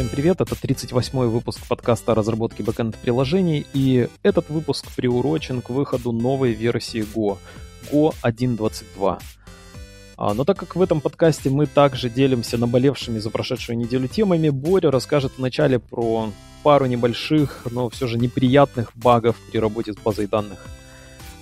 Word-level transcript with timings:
Всем 0.00 0.08
привет, 0.08 0.40
это 0.40 0.54
38-й 0.54 1.28
выпуск 1.28 1.60
подкаста 1.68 2.12
о 2.12 2.14
разработке 2.14 2.62
бэкэнд-приложений, 2.62 3.66
и 3.74 4.08
этот 4.22 4.48
выпуск 4.48 4.86
приурочен 4.96 5.60
к 5.60 5.68
выходу 5.68 6.10
новой 6.10 6.52
версии 6.52 7.00
Go, 7.02 7.36
Go 7.92 8.14
1.22. 8.22 9.20
А, 10.16 10.32
но 10.32 10.44
так 10.44 10.56
как 10.56 10.74
в 10.74 10.80
этом 10.80 11.02
подкасте 11.02 11.50
мы 11.50 11.66
также 11.66 12.08
делимся 12.08 12.56
наболевшими 12.56 13.18
за 13.18 13.28
прошедшую 13.28 13.76
неделю 13.76 14.08
темами, 14.08 14.48
Боря 14.48 14.90
расскажет 14.90 15.32
вначале 15.36 15.78
про 15.78 16.32
пару 16.62 16.86
небольших, 16.86 17.66
но 17.70 17.90
все 17.90 18.06
же 18.06 18.16
неприятных 18.16 18.92
багов 18.96 19.36
при 19.52 19.58
работе 19.58 19.92
с 19.92 19.96
базой 19.96 20.28
данных. 20.28 20.60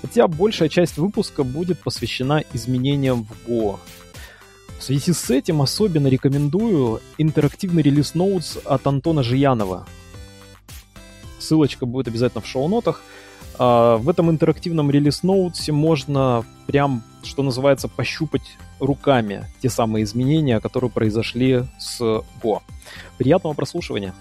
Хотя 0.03 0.27
большая 0.27 0.69
часть 0.69 0.97
выпуска 0.97 1.45
будет 1.45 1.79
посвящена 1.79 2.43
изменениям 2.53 3.25
в 3.25 3.49
Go, 3.49 3.79
в 4.79 4.83
связи 4.83 5.13
с 5.13 5.31
этим 5.31 5.61
особенно 5.61 6.07
рекомендую 6.07 7.01
интерактивный 7.19 7.83
релиз 7.83 8.15
Notes 8.15 8.63
от 8.65 8.87
Антона 8.87 9.23
Жиянова. 9.23 9.87
Ссылочка 11.39 11.85
будет 11.85 12.09
обязательно 12.09 12.41
в 12.41 12.47
шоу-нотах. 12.47 13.03
А, 13.59 13.97
в 13.97 14.09
этом 14.09 14.31
интерактивном 14.31 14.91
релиз 14.91 15.25
Notes 15.25 15.73
можно 15.73 16.45
прям, 16.67 17.03
что 17.25 17.43
называется, 17.43 17.89
пощупать 17.89 18.57
руками 18.79 19.47
те 19.61 19.69
самые 19.69 20.05
изменения, 20.05 20.61
которые 20.61 20.91
произошли 20.91 21.65
с 21.79 22.01
Go. 22.01 22.61
Приятного 23.19 23.55
прослушивания! 23.55 24.15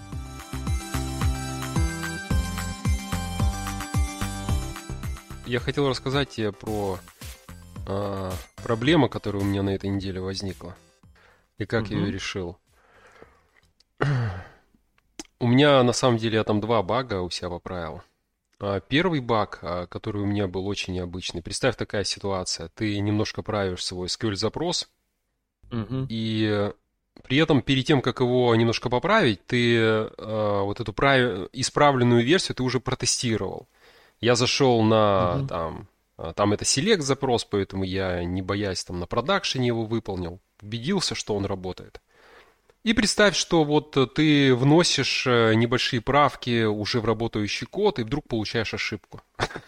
Я 5.46 5.60
хотел 5.60 5.88
рассказать 5.88 6.28
тебе 6.28 6.52
про 6.52 6.98
а, 7.88 8.32
проблема, 8.62 9.08
которая 9.08 9.42
у 9.42 9.46
меня 9.46 9.62
на 9.62 9.70
этой 9.70 9.88
неделе 9.88 10.20
возникла, 10.20 10.76
и 11.56 11.64
как 11.64 11.84
угу. 11.84 11.94
я 11.94 12.00
ее 12.00 12.12
решил. 12.12 12.58
У 15.40 15.46
меня 15.46 15.82
на 15.82 15.92
самом 15.92 16.18
деле 16.18 16.36
я 16.36 16.44
там 16.44 16.60
два 16.60 16.82
бага 16.82 17.22
у 17.22 17.30
себя 17.30 17.48
поправил. 17.48 18.02
А, 18.60 18.80
первый 18.80 19.20
баг, 19.20 19.60
а, 19.62 19.86
который 19.86 20.20
у 20.20 20.26
меня 20.26 20.46
был 20.46 20.66
очень 20.66 20.92
необычный. 20.92 21.42
Представь 21.42 21.76
такая 21.76 22.04
ситуация. 22.04 22.68
Ты 22.74 22.98
немножко 23.00 23.42
правишь 23.42 23.84
свой 23.84 24.08
SQL-запрос, 24.08 24.90
угу. 25.72 26.06
и 26.10 26.70
при 27.24 27.38
этом 27.38 27.62
перед 27.62 27.86
тем, 27.86 28.02
как 28.02 28.20
его 28.20 28.54
немножко 28.54 28.90
поправить, 28.90 29.46
ты 29.46 29.76
э, 29.76 30.10
вот 30.18 30.78
эту 30.78 30.92
прав... 30.92 31.48
исправленную 31.52 32.22
версию 32.22 32.54
ты 32.54 32.62
уже 32.62 32.80
протестировал. 32.80 33.66
Я 34.20 34.34
зашел 34.34 34.82
на 34.82 35.36
угу. 35.36 35.46
там 35.48 35.88
там 36.34 36.52
это 36.52 36.64
селект 36.64 37.02
запрос, 37.02 37.44
поэтому 37.44 37.84
я, 37.84 38.24
не 38.24 38.42
боясь, 38.42 38.84
там 38.84 39.00
на 39.00 39.06
продакшене 39.06 39.68
его 39.68 39.84
выполнил. 39.84 40.40
Убедился, 40.62 41.14
что 41.14 41.36
он 41.36 41.46
работает. 41.46 42.00
И 42.84 42.92
представь, 42.92 43.36
что 43.36 43.64
вот 43.64 43.96
ты 44.14 44.54
вносишь 44.54 45.26
э, 45.26 45.54
небольшие 45.54 46.00
правки 46.00 46.64
уже 46.64 47.00
в 47.00 47.04
работающий 47.04 47.66
код, 47.66 47.98
и 47.98 48.02
вдруг 48.02 48.26
получаешь 48.28 48.74
ошибку. 48.74 49.20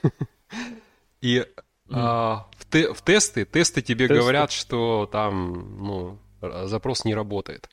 И 1.21 1.45
а, 1.91 2.47
в 2.57 3.03
тесты, 3.03 3.45
тесты 3.45 3.83
тебе 3.83 4.07
говорят, 4.07 4.53
что 4.53 5.09
там, 5.11 5.85
ну, 5.85 6.19
запрос 6.67 7.05
не 7.05 7.15
работает. 7.15 7.69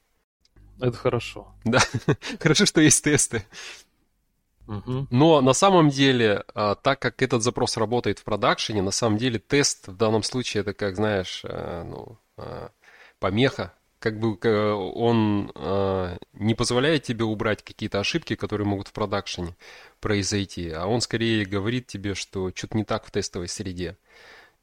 Это 0.79 0.97
хорошо. 0.97 1.55
Да, 1.63 1.79
хорошо, 2.39 2.65
что 2.65 2.81
есть 2.81 3.03
тесты. 3.03 3.45
Но 5.09 5.41
на 5.41 5.53
самом 5.53 5.89
деле, 5.89 6.43
а, 6.53 6.75
так 6.75 6.99
как 6.99 7.21
этот 7.21 7.41
запрос 7.41 7.77
работает 7.77 8.19
в 8.19 8.23
продакшене, 8.23 8.81
на 8.81 8.91
самом 8.91 9.17
деле 9.17 9.39
тест 9.39 9.87
в 9.87 9.95
данном 9.95 10.23
случае 10.23 10.61
это, 10.61 10.73
как 10.73 10.95
знаешь, 10.95 11.41
э, 11.43 11.83
ну, 11.83 12.17
а, 12.37 12.71
помеха. 13.19 13.73
Как 13.99 14.19
бы 14.19 14.37
он 14.73 15.51
а, 15.55 16.17
не 16.33 16.53
позволяет 16.53 17.03
тебе 17.03 17.23
убрать 17.23 17.63
какие-то 17.63 17.99
ошибки, 17.99 18.35
которые 18.35 18.67
могут 18.67 18.89
в 18.89 18.93
продакшене 18.93 19.55
произойти, 19.99 20.69
а 20.69 20.85
он 20.85 21.01
скорее 21.01 21.45
говорит 21.45 21.87
тебе, 21.87 22.13
что 22.13 22.51
что-то 22.53 22.77
не 22.77 22.83
так 22.83 23.05
в 23.05 23.11
тестовой 23.11 23.47
среде. 23.47 23.97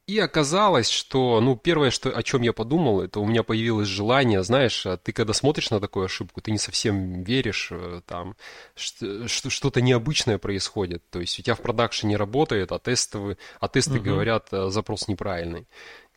И 0.07 0.19
оказалось, 0.19 0.91
что, 0.91 1.41
ну, 1.41 1.57
первое, 1.57 1.91
что, 1.91 2.11
о 2.11 2.23
чем 2.23 2.43
я 2.43 2.53
подумал, 2.53 3.01
это 3.01 3.21
у 3.21 3.27
меня 3.27 3.43
появилось 3.43 3.89
желание, 3.89 4.43
знаешь, 4.43 4.85
а 4.85 4.99
ты 4.99 5.13
когда 5.13 5.33
смотришь 5.33 5.71
на 5.71 5.81
такую 5.81 6.05
ошибку, 6.05 6.43
ты 6.43 6.51
не 6.51 6.59
совсем 6.59 7.23
веришь, 7.23 7.69
э, 7.71 8.03
там, 8.05 8.37
что, 8.75 9.27
что-то 9.27 9.81
необычное 9.81 10.37
происходит. 10.37 11.03
То 11.09 11.21
есть 11.21 11.39
у 11.39 11.43
тебя 11.43 11.55
в 11.55 11.63
продакшене 11.63 12.17
работает, 12.17 12.71
а, 12.73 12.79
тестовые, 12.79 13.39
а 13.61 13.69
тесты 13.69 13.95
угу. 13.95 14.05
говорят, 14.05 14.49
э, 14.53 14.69
запрос 14.69 15.09
неправильный. 15.09 15.67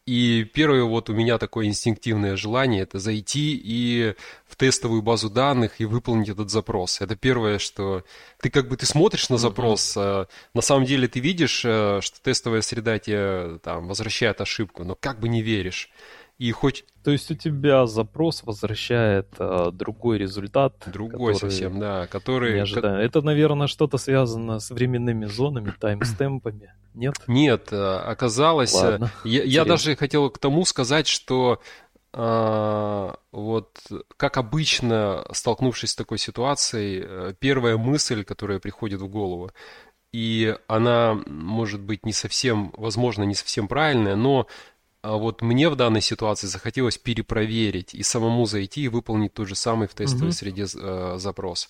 И 0.08 0.46
первое 0.46 0.84
вот 0.84 1.10
у 1.10 1.14
меня 1.14 1.38
такое 1.38 1.66
инстинктивное 1.66 2.38
желание 2.38 2.84
это 2.84 2.98
зайти 2.98 3.62
и 3.62 4.16
в 4.48 4.56
тестовую 4.56 5.02
базу 5.02 5.30
данных 5.30 5.82
и 5.82 5.86
выполнить 5.86 6.30
этот 6.30 6.50
запрос. 6.50 7.02
Это 7.02 7.18
первое, 7.18 7.60
что 7.60 8.06
ты 8.40 8.50
как 8.50 8.70
бы 8.70 8.78
ты 8.78 8.86
смотришь 8.86 9.28
на 9.28 9.38
запрос, 9.38 9.98
mm-hmm. 9.98 10.28
на 10.54 10.62
самом 10.62 10.86
деле 10.86 11.10
ты 11.10 11.20
видишь, 11.20 11.62
э, 11.66 12.00
что 12.02 12.22
тестовая 12.22 12.62
среда 12.62 12.98
тебе 13.00 13.60
там 13.62 13.90
возвращает 13.90 14.40
ошибку, 14.40 14.86
но 14.86 14.96
как 14.96 15.20
бы 15.20 15.28
не 15.28 15.42
веришь. 15.42 15.90
И 16.38 16.52
хоть... 16.52 16.86
То 17.04 17.12
есть 17.12 17.32
у 17.32 17.36
тебя 17.36 17.88
запрос 17.88 18.44
возвращает 18.44 19.28
э, 19.40 19.72
другой 19.74 20.20
результат. 20.20 20.76
Другой 20.86 21.34
совсем, 21.36 21.80
да, 21.80 22.06
который... 22.08 22.54
Не 22.54 22.60
ожидаем. 22.60 22.98
Это, 22.98 23.22
наверное, 23.22 23.68
что-то 23.68 23.98
связано 23.98 24.60
с 24.60 24.70
временными 24.70 25.26
зонами, 25.26 25.74
таймстемпами, 25.80 26.74
нет? 26.94 27.16
Нет, 27.28 27.70
э, 27.72 27.98
оказалось... 27.98 28.76
Э, 28.76 28.92
Ладно, 28.92 29.12
я, 29.24 29.44
я 29.44 29.66
даже 29.66 29.96
хотел 29.96 30.30
к 30.30 30.38
тому 30.38 30.64
сказать, 30.66 31.08
что 31.08 31.60
э, 32.14 33.14
вот 33.32 33.80
как 34.18 34.38
обычно, 34.38 35.26
столкнувшись 35.32 35.92
с 35.92 35.96
такой 35.96 36.20
ситуацией, 36.20 37.34
первая 37.40 37.78
мысль, 37.78 38.24
которая 38.24 38.60
приходит 38.60 39.02
в 39.02 39.08
голову, 39.08 39.52
и 40.12 40.56
она 40.68 41.20
может 41.26 41.82
быть 41.82 42.06
не 42.06 42.14
совсем, 42.14 42.74
возможно, 42.78 43.24
не 43.24 43.36
совсем 43.36 43.68
правильная, 43.68 44.16
но 44.16 44.42
а 44.42 44.48
вот 45.16 45.42
мне 45.42 45.70
в 45.70 45.76
данной 45.76 46.02
ситуации 46.02 46.48
захотелось 46.48 46.98
перепроверить 46.98 47.94
и 47.94 48.04
самому 48.04 48.46
зайти 48.46 48.82
и 48.82 48.88
выполнить 48.88 49.34
тот 49.34 49.48
же 49.48 49.56
самый 49.56 49.88
в 49.88 49.94
тестовой 49.94 50.30
mm-hmm. 50.30 50.34
среде 50.34 50.66
э, 50.76 51.16
запрос. 51.18 51.70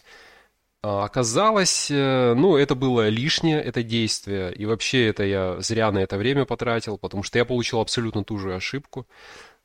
А, 0.84 1.06
оказалось, 1.06 1.92
э, 1.92 2.34
ну, 2.36 2.56
это 2.56 2.76
было 2.76 3.10
лишнее, 3.10 3.62
это 3.62 3.84
действие, 3.84 4.54
и 4.54 4.66
вообще 4.66 5.08
это 5.08 5.24
я 5.24 5.60
зря 5.60 5.92
на 5.92 6.00
это 6.00 6.18
время 6.18 6.46
потратил, 6.46 6.98
потому 6.98 7.24
что 7.24 7.38
я 7.38 7.46
получил 7.46 7.80
абсолютно 7.82 8.24
ту 8.24 8.38
же 8.38 8.56
ошибку. 8.56 9.08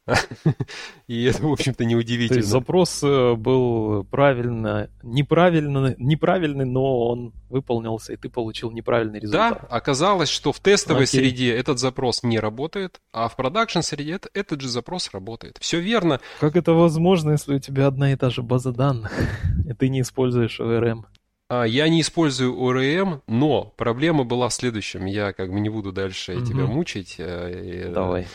И 1.07 1.25
это, 1.25 1.43
в 1.43 1.53
общем-то, 1.53 1.85
неудивительно. 1.85 2.35
То 2.35 2.41
есть 2.41 2.49
запрос 2.49 3.03
э, 3.05 3.35
был 3.35 4.05
правильно, 4.05 4.91
неправильно, 5.03 5.95
неправильный, 5.99 6.65
но 6.65 7.09
он 7.09 7.33
выполнился, 7.49 8.12
и 8.12 8.17
ты 8.17 8.29
получил 8.29 8.71
неправильный 8.73 9.21
результат. 9.21 9.61
Да, 9.61 9.67
оказалось, 9.69 10.29
что 10.29 10.53
в 10.53 10.59
тестовой 10.59 11.05
Окей. 11.05 11.21
среде 11.21 11.55
этот 11.55 11.79
запрос 11.79 12.23
не 12.23 12.41
работает, 12.41 13.01
а 13.12 13.29
в 13.29 13.37
продакшн 13.37 13.81
среде 13.81 14.19
этот 14.35 14.61
же 14.61 14.69
запрос 14.69 15.11
работает. 15.12 15.59
Все 15.61 15.79
верно. 15.79 16.21
Как 16.41 16.57
это 16.57 16.73
возможно, 16.73 17.33
если 17.33 17.55
у 17.55 17.61
тебя 17.61 17.87
одна 17.87 18.12
и 18.12 18.17
та 18.17 18.31
же 18.31 18.43
база 18.43 18.73
данных, 18.73 19.12
и 19.69 19.73
ты 19.73 19.89
не 19.89 20.01
используешь 20.01 20.59
ORM? 20.59 21.05
А, 21.49 21.65
я 21.65 21.89
не 21.89 22.01
использую 22.01 22.55
ORM, 22.55 23.21
но 23.29 23.73
проблема 23.77 24.25
была 24.25 24.49
в 24.49 24.55
следующем. 24.55 25.05
Я 25.05 25.33
как 25.33 25.53
бы 25.53 25.61
не 25.61 25.69
буду 25.69 25.93
дальше 25.93 26.39
угу. 26.39 26.47
тебя 26.47 26.67
мучить. 26.67 27.17
Э, 27.19 27.93
Давай 27.95 28.27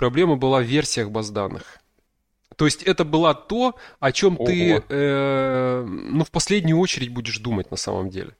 проблема 0.00 0.36
была 0.36 0.60
в 0.60 0.64
версиях 0.64 1.10
баз 1.10 1.28
данных. 1.30 1.78
То 2.56 2.64
есть 2.64 2.82
это 2.82 3.04
было 3.04 3.34
то, 3.34 3.74
о 4.00 4.12
чем 4.12 4.36
Ого. 4.36 4.46
ты, 4.46 4.82
э, 4.88 5.84
ну, 5.84 6.24
в 6.24 6.30
последнюю 6.30 6.78
очередь 6.78 7.10
будешь 7.10 7.38
думать 7.38 7.70
на 7.70 7.76
самом 7.76 8.08
деле. 8.08 8.30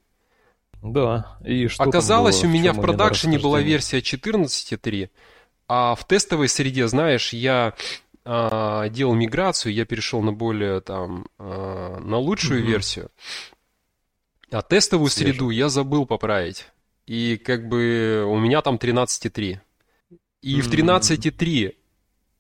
Да. 0.82 1.38
И 1.44 1.68
что 1.68 1.84
Оказалось, 1.84 2.40
было, 2.40 2.48
у 2.48 2.52
меня 2.54 2.72
в 2.72 2.80
продакшене 2.80 3.38
была 3.38 3.60
версия 3.60 3.98
14.3, 3.98 5.10
а 5.68 5.94
в 5.94 6.06
тестовой 6.06 6.48
среде, 6.48 6.88
знаешь, 6.88 7.34
я 7.34 7.74
э, 8.24 8.88
делал 8.88 9.14
миграцию, 9.14 9.74
я 9.74 9.84
перешел 9.84 10.22
на 10.22 10.32
более 10.32 10.80
там 10.80 11.26
э, 11.38 11.98
на 12.00 12.16
лучшую 12.16 12.62
угу. 12.62 12.70
версию, 12.70 13.10
а 14.50 14.62
тестовую 14.62 15.10
Свежо. 15.10 15.32
среду 15.32 15.50
я 15.50 15.68
забыл 15.68 16.06
поправить. 16.06 16.66
И 17.06 17.36
как 17.36 17.68
бы 17.68 18.24
у 18.26 18.38
меня 18.38 18.62
там 18.62 18.76
13.3. 18.76 19.58
И 20.42 20.58
mm-hmm. 20.58 20.62
в 20.62 20.70
13.3 20.70 21.74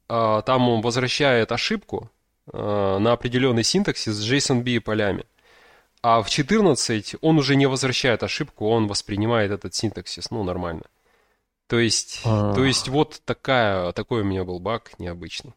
а, 0.08 0.42
там 0.42 0.68
он 0.68 0.80
возвращает 0.80 1.52
ошибку 1.52 2.10
а, 2.52 2.98
на 2.98 3.12
определенный 3.12 3.64
синтаксис 3.64 4.14
с 4.14 4.32
JSONB 4.32 4.80
полями. 4.80 5.24
А 6.02 6.22
в 6.22 6.30
14 6.30 7.16
он 7.20 7.38
уже 7.38 7.56
не 7.56 7.66
возвращает 7.66 8.22
ошибку, 8.22 8.68
он 8.68 8.86
воспринимает 8.86 9.50
этот 9.50 9.74
синтаксис, 9.74 10.30
ну, 10.30 10.42
нормально. 10.42 10.84
То 11.66 11.78
есть, 11.78 12.22
а... 12.24 12.54
то 12.54 12.64
есть 12.64 12.88
вот 12.88 13.20
такая, 13.24 13.92
такой 13.92 14.22
у 14.22 14.24
меня 14.24 14.44
был 14.44 14.58
баг 14.58 14.98
необычный. 14.98 15.52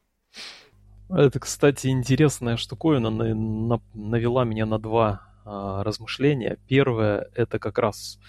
Это, 1.10 1.40
кстати, 1.40 1.88
интересная 1.88 2.58
штуковина 2.58 3.10
навела 3.10 4.44
меня 4.44 4.66
на 4.66 4.80
два 4.80 5.22
а, 5.46 5.84
размышления. 5.84 6.58
Первое, 6.68 7.30
это 7.36 7.58
как 7.58 7.78
раз 7.78 8.20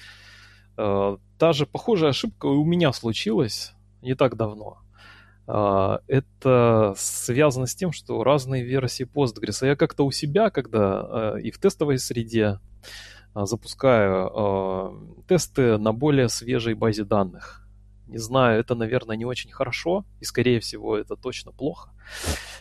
а, 0.77 1.19
та 1.39 1.53
же 1.53 1.67
похожая 1.67 2.11
ошибка 2.11 2.47
у 2.47 2.65
меня 2.65 2.93
случилась 2.93 3.75
не 4.05 4.15
так 4.15 4.37
давно. 4.37 4.79
А, 5.47 6.01
это 6.07 6.95
связано 6.97 7.67
с 7.67 7.75
тем, 7.75 7.93
что 7.93 8.23
разные 8.25 8.65
версии 8.65 9.05
Postgres. 9.05 9.59
А 9.63 9.67
я 9.67 9.77
как-то 9.77 10.05
у 10.05 10.11
себя, 10.11 10.51
когда 10.51 11.37
и 11.43 11.51
в 11.51 11.59
тестовой 11.59 11.99
среде 11.99 12.59
запускаю 13.35 15.25
тесты 15.27 15.77
на 15.77 15.93
более 15.93 16.29
свежей 16.29 16.75
базе 16.75 17.05
данных. 17.05 17.64
Не 18.07 18.19
знаю, 18.19 18.61
это, 18.61 18.75
наверное, 18.75 19.17
не 19.17 19.25
очень 19.25 19.51
хорошо, 19.51 20.05
и, 20.21 20.25
скорее 20.25 20.61
всего, 20.61 20.97
это 20.97 21.17
точно 21.17 21.53
плохо. 21.53 21.91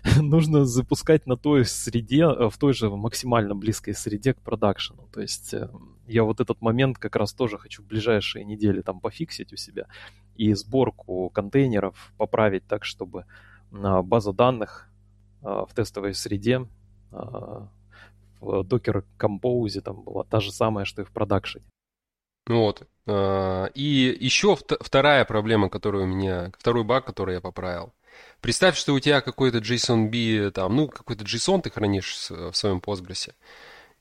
Нужно 0.21 0.65
запускать 0.65 1.27
на 1.27 1.35
той 1.35 1.65
среде, 1.65 2.23
э, 2.23 2.49
в 2.49 2.57
той 2.57 2.73
же 2.73 2.89
максимально 2.89 3.55
близкой 3.55 3.93
среде 3.93 4.33
к 4.33 4.41
продакшену. 4.41 5.07
То 5.11 5.21
есть 5.21 5.53
э, 5.53 5.69
я 6.07 6.23
вот 6.23 6.39
этот 6.39 6.61
момент 6.61 6.97
как 6.97 7.15
раз 7.15 7.33
тоже 7.33 7.57
хочу 7.57 7.83
в 7.83 7.87
ближайшие 7.87 8.45
недели 8.45 8.81
там 8.81 8.99
пофиксить 8.99 9.51
у 9.53 9.57
себя 9.57 9.87
и 10.35 10.53
сборку 10.53 11.29
контейнеров 11.29 12.13
поправить 12.17 12.65
так, 12.67 12.85
чтобы 12.85 13.25
база 13.71 14.31
данных 14.31 14.89
э, 15.41 15.45
в 15.45 15.73
тестовой 15.73 16.13
среде 16.13 16.67
в 17.11 18.61
Docker 18.61 19.03
Compose 19.19 19.81
там 19.81 20.03
была 20.03 20.23
та 20.23 20.39
же 20.39 20.51
самая, 20.51 20.85
что 20.85 21.01
и 21.01 21.05
в 21.05 21.11
продакшене. 21.11 21.65
Вот. 22.47 22.87
А, 23.05 23.65
и 23.73 24.17
еще 24.19 24.57
вторая 24.79 25.25
проблема, 25.25 25.69
которую 25.69 26.05
у 26.05 26.07
меня, 26.07 26.51
второй 26.57 26.83
баг, 26.83 27.05
который 27.05 27.35
я 27.35 27.41
поправил. 27.41 27.93
Представь, 28.41 28.77
что 28.77 28.93
у 28.93 28.99
тебя 28.99 29.21
какой-то 29.21 29.59
JSON-B, 29.59 30.51
там, 30.51 30.75
ну, 30.75 30.87
какой-то 30.87 31.23
JSON 31.23 31.61
ты 31.61 31.69
хранишь 31.69 32.27
в 32.29 32.53
своем 32.53 32.79
Postgres, 32.79 33.33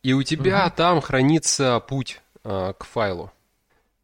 и 0.02 0.12
у 0.12 0.22
тебя 0.22 0.66
угу. 0.66 0.74
там 0.76 1.00
хранится 1.00 1.80
путь 1.80 2.20
а, 2.44 2.72
к 2.72 2.84
файлу. 2.84 3.32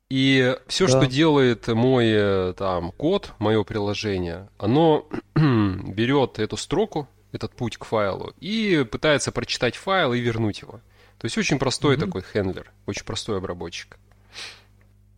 И 0.08 0.56
все, 0.68 0.86
да. 0.86 0.92
что 0.92 1.06
делает 1.06 1.68
мой 1.68 2.06
э, 2.08 2.54
там 2.56 2.92
код, 2.92 3.34
мое 3.38 3.62
приложение, 3.62 4.48
оно 4.56 5.06
берет 5.34 6.38
эту 6.38 6.56
строку, 6.56 7.06
этот 7.32 7.54
путь 7.54 7.76
к 7.76 7.84
файлу, 7.84 8.32
и 8.40 8.86
пытается 8.90 9.32
прочитать 9.32 9.76
файл 9.76 10.14
и 10.14 10.20
вернуть 10.20 10.62
его. 10.62 10.80
То 11.18 11.24
есть 11.24 11.36
очень 11.36 11.58
простой 11.58 11.96
угу. 11.96 12.06
такой 12.06 12.22
хендлер, 12.22 12.72
очень 12.86 13.04
простой 13.04 13.36
обработчик. 13.36 13.98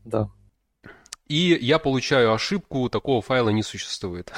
Да. 0.05 0.31
И 1.26 1.56
я 1.61 1.79
получаю 1.79 2.32
ошибку, 2.32 2.88
такого 2.88 3.23
файла 3.23 3.50
не 3.50 3.62
существует. 3.62 4.32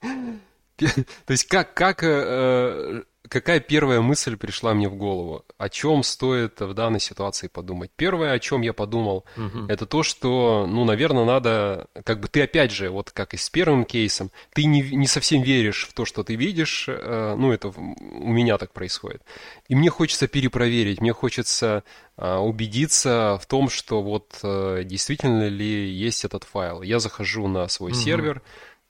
То 0.76 1.32
есть 1.32 1.46
как, 1.46 1.74
как 1.74 2.02
э, 2.02 3.02
какая 3.28 3.60
первая 3.60 4.00
мысль 4.00 4.36
пришла 4.36 4.74
мне 4.74 4.88
в 4.88 4.96
голову? 4.96 5.44
О 5.58 5.68
чем 5.68 6.02
стоит 6.02 6.60
в 6.60 6.74
данной 6.74 7.00
ситуации 7.00 7.48
подумать? 7.48 7.90
Первое, 7.96 8.32
о 8.32 8.38
чем 8.38 8.62
я 8.62 8.72
подумал, 8.72 9.24
угу. 9.36 9.66
это 9.68 9.86
то, 9.86 10.02
что, 10.02 10.66
ну, 10.68 10.84
наверное, 10.84 11.24
надо, 11.24 11.88
как 12.04 12.20
бы 12.20 12.28
ты 12.28 12.42
опять 12.42 12.70
же, 12.70 12.90
вот 12.90 13.10
как 13.10 13.34
и 13.34 13.36
с 13.36 13.50
первым 13.50 13.84
кейсом, 13.84 14.30
ты 14.52 14.64
не, 14.64 14.82
не 14.82 15.06
совсем 15.06 15.42
веришь 15.42 15.86
в 15.88 15.94
то, 15.94 16.04
что 16.04 16.22
ты 16.22 16.34
видишь, 16.34 16.86
э, 16.88 17.34
ну, 17.36 17.52
это 17.52 17.68
у 17.68 18.32
меня 18.32 18.58
так 18.58 18.72
происходит. 18.72 19.22
И 19.68 19.74
мне 19.74 19.90
хочется 19.90 20.28
перепроверить, 20.28 21.00
мне 21.00 21.12
хочется 21.12 21.84
э, 22.16 22.36
убедиться 22.36 23.38
в 23.42 23.46
том, 23.46 23.68
что 23.68 24.02
вот 24.02 24.38
э, 24.42 24.82
действительно 24.84 25.48
ли 25.48 25.90
есть 25.90 26.24
этот 26.24 26.44
файл. 26.44 26.82
Я 26.82 26.98
захожу 26.98 27.48
на 27.48 27.68
свой 27.68 27.92
угу. 27.92 27.98
сервер, 27.98 28.42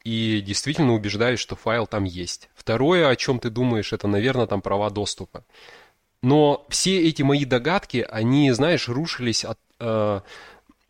и 0.06 0.40
действительно 0.40 0.94
убеждаюсь, 0.94 1.40
что 1.40 1.56
файл 1.56 1.88
там 1.88 2.04
есть. 2.04 2.48
Второе, 2.54 3.08
о 3.08 3.16
чем 3.16 3.40
ты 3.40 3.50
думаешь, 3.50 3.92
это, 3.92 4.06
наверное, 4.06 4.46
там 4.46 4.62
права 4.62 4.88
доступа. 4.88 5.44
Но 6.22 6.64
все 6.68 7.08
эти 7.08 7.22
мои 7.22 7.44
догадки, 7.44 8.06
они, 8.08 8.52
знаешь, 8.52 8.88
рушились 8.88 9.44
от, 9.44 9.58
э, 9.80 10.20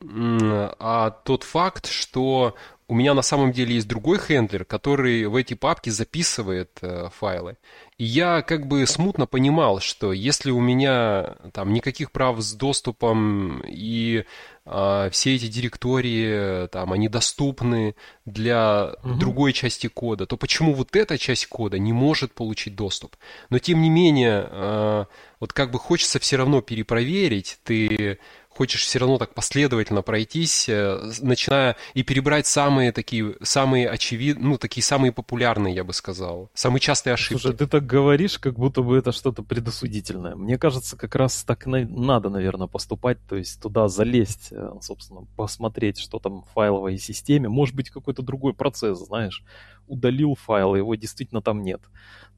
а 0.02 1.10
тот 1.24 1.44
факт, 1.44 1.86
что 1.86 2.56
у 2.88 2.94
меня 2.94 3.14
на 3.14 3.22
самом 3.22 3.52
деле 3.52 3.76
есть 3.76 3.88
другой 3.88 4.18
хендлер, 4.18 4.66
который 4.66 5.24
в 5.24 5.34
эти 5.34 5.54
папки 5.54 5.88
записывает 5.88 6.78
э, 6.82 7.08
файлы. 7.18 7.56
И 7.96 8.04
я 8.04 8.42
как 8.42 8.66
бы 8.66 8.86
смутно 8.86 9.26
понимал, 9.26 9.80
что 9.80 10.12
если 10.12 10.50
у 10.50 10.60
меня 10.60 11.36
там 11.54 11.72
никаких 11.72 12.12
прав 12.12 12.38
с 12.40 12.52
доступом 12.52 13.62
и 13.66 14.26
все 14.66 15.36
эти 15.36 15.46
директории 15.46 16.66
там 16.68 16.92
они 16.92 17.08
доступны 17.08 17.94
для 18.24 18.96
угу. 19.02 19.14
другой 19.14 19.52
части 19.52 19.86
кода, 19.86 20.26
то 20.26 20.36
почему 20.36 20.74
вот 20.74 20.96
эта 20.96 21.18
часть 21.18 21.46
кода 21.46 21.78
не 21.78 21.92
может 21.92 22.32
получить 22.32 22.74
доступ? 22.74 23.16
Но 23.48 23.58
тем 23.60 23.80
не 23.80 23.90
менее, 23.90 24.48
э, 24.50 25.04
вот 25.38 25.52
как 25.52 25.70
бы 25.70 25.78
хочется 25.78 26.18
все 26.18 26.36
равно 26.36 26.62
перепроверить, 26.62 27.58
ты 27.62 28.18
хочешь 28.56 28.84
все 28.84 28.98
равно 28.98 29.18
так 29.18 29.34
последовательно 29.34 30.02
пройтись, 30.02 30.68
э, 30.68 30.98
начиная 31.20 31.76
и 31.94 32.02
перебрать 32.02 32.46
самые 32.46 32.90
такие, 32.92 33.36
самые 33.42 33.88
очевидные, 33.88 34.44
ну, 34.44 34.58
такие 34.58 34.82
самые 34.82 35.12
популярные, 35.12 35.74
я 35.74 35.84
бы 35.84 35.92
сказал, 35.92 36.50
самые 36.54 36.80
частые 36.80 37.14
ошибки. 37.14 37.40
Слушай, 37.40 37.56
ты 37.56 37.66
так 37.66 37.86
говоришь, 37.86 38.38
как 38.38 38.54
будто 38.54 38.82
бы 38.82 38.96
это 38.96 39.12
что-то 39.12 39.42
предосудительное. 39.42 40.34
Мне 40.34 40.58
кажется, 40.58 40.96
как 40.96 41.14
раз 41.14 41.44
так 41.44 41.66
на... 41.66 41.80
надо, 41.86 42.30
наверное, 42.30 42.66
поступать, 42.66 43.18
то 43.28 43.36
есть 43.36 43.60
туда 43.60 43.88
залезть, 43.88 44.48
э, 44.50 44.70
собственно, 44.80 45.26
посмотреть, 45.36 45.98
что 45.98 46.18
там 46.18 46.42
в 46.42 46.48
файловой 46.54 46.98
системе. 46.98 47.48
Может 47.48 47.74
быть, 47.74 47.90
какой-то 47.90 48.22
другой 48.22 48.54
процесс, 48.54 48.98
знаешь, 48.98 49.44
удалил 49.86 50.34
файл, 50.34 50.74
его 50.74 50.94
действительно 50.94 51.42
там 51.42 51.62
нет. 51.62 51.82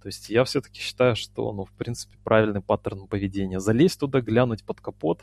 То 0.03 0.07
есть 0.07 0.31
я 0.31 0.45
все-таки 0.45 0.81
считаю, 0.81 1.17
что, 1.17 1.53
ну, 1.53 1.65
в 1.65 1.73
принципе, 1.73 2.17
правильный 2.23 2.61
паттерн 2.61 3.09
поведения. 3.09 3.59
Залезть 3.59 3.99
туда, 3.99 4.21
глянуть 4.21 4.65
под 4.65 4.81
капот, 4.81 5.23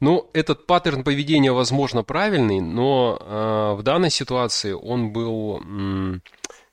ну, 0.00 0.30
этот 0.32 0.66
паттерн 0.66 1.04
поведения, 1.04 1.52
возможно, 1.52 2.02
правильный, 2.02 2.60
но 2.60 3.18
э, 3.20 3.74
в 3.78 3.82
данной 3.82 4.10
ситуации 4.10 4.72
он 4.72 5.12
был 5.12 5.58
м, 5.58 6.22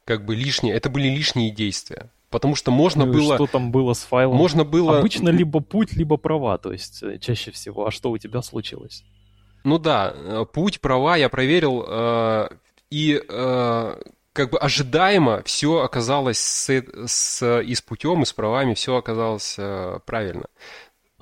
как 0.05 0.25
бы 0.25 0.35
лишний, 0.35 0.71
это 0.71 0.89
были 0.89 1.07
лишние 1.07 1.51
действия. 1.51 2.11
Потому 2.29 2.55
что 2.55 2.71
можно 2.71 3.05
ну, 3.05 3.13
было... 3.13 3.35
Что 3.35 3.47
там 3.47 3.71
было 3.71 3.93
с 3.93 4.03
файлом? 4.03 4.35
Можно 4.35 4.65
было... 4.65 4.99
Обычно 4.99 5.29
либо 5.29 5.61
путь, 5.61 5.93
либо 5.93 6.17
права, 6.17 6.57
то 6.57 6.73
есть 6.73 7.01
э, 7.01 7.17
чаще 7.19 7.51
всего. 7.51 7.87
А 7.87 7.91
что 7.91 8.11
у 8.11 8.17
тебя 8.17 8.41
случилось? 8.41 9.03
Ну 9.63 9.79
да, 9.79 10.13
э, 10.13 10.45
путь, 10.51 10.81
права 10.81 11.15
я 11.15 11.29
проверил, 11.29 11.85
э, 11.87 12.49
и 12.89 13.21
э, 13.27 13.95
как 14.33 14.49
бы 14.49 14.57
ожидаемо 14.57 15.43
все 15.43 15.79
оказалось 15.79 16.39
с, 16.39 16.83
с, 17.07 17.61
и 17.61 17.73
с 17.73 17.81
путем, 17.81 18.21
и 18.21 18.25
с 18.25 18.33
правами 18.33 18.73
все 18.73 18.97
оказалось 18.97 19.55
э, 19.57 19.99
правильно. 20.05 20.47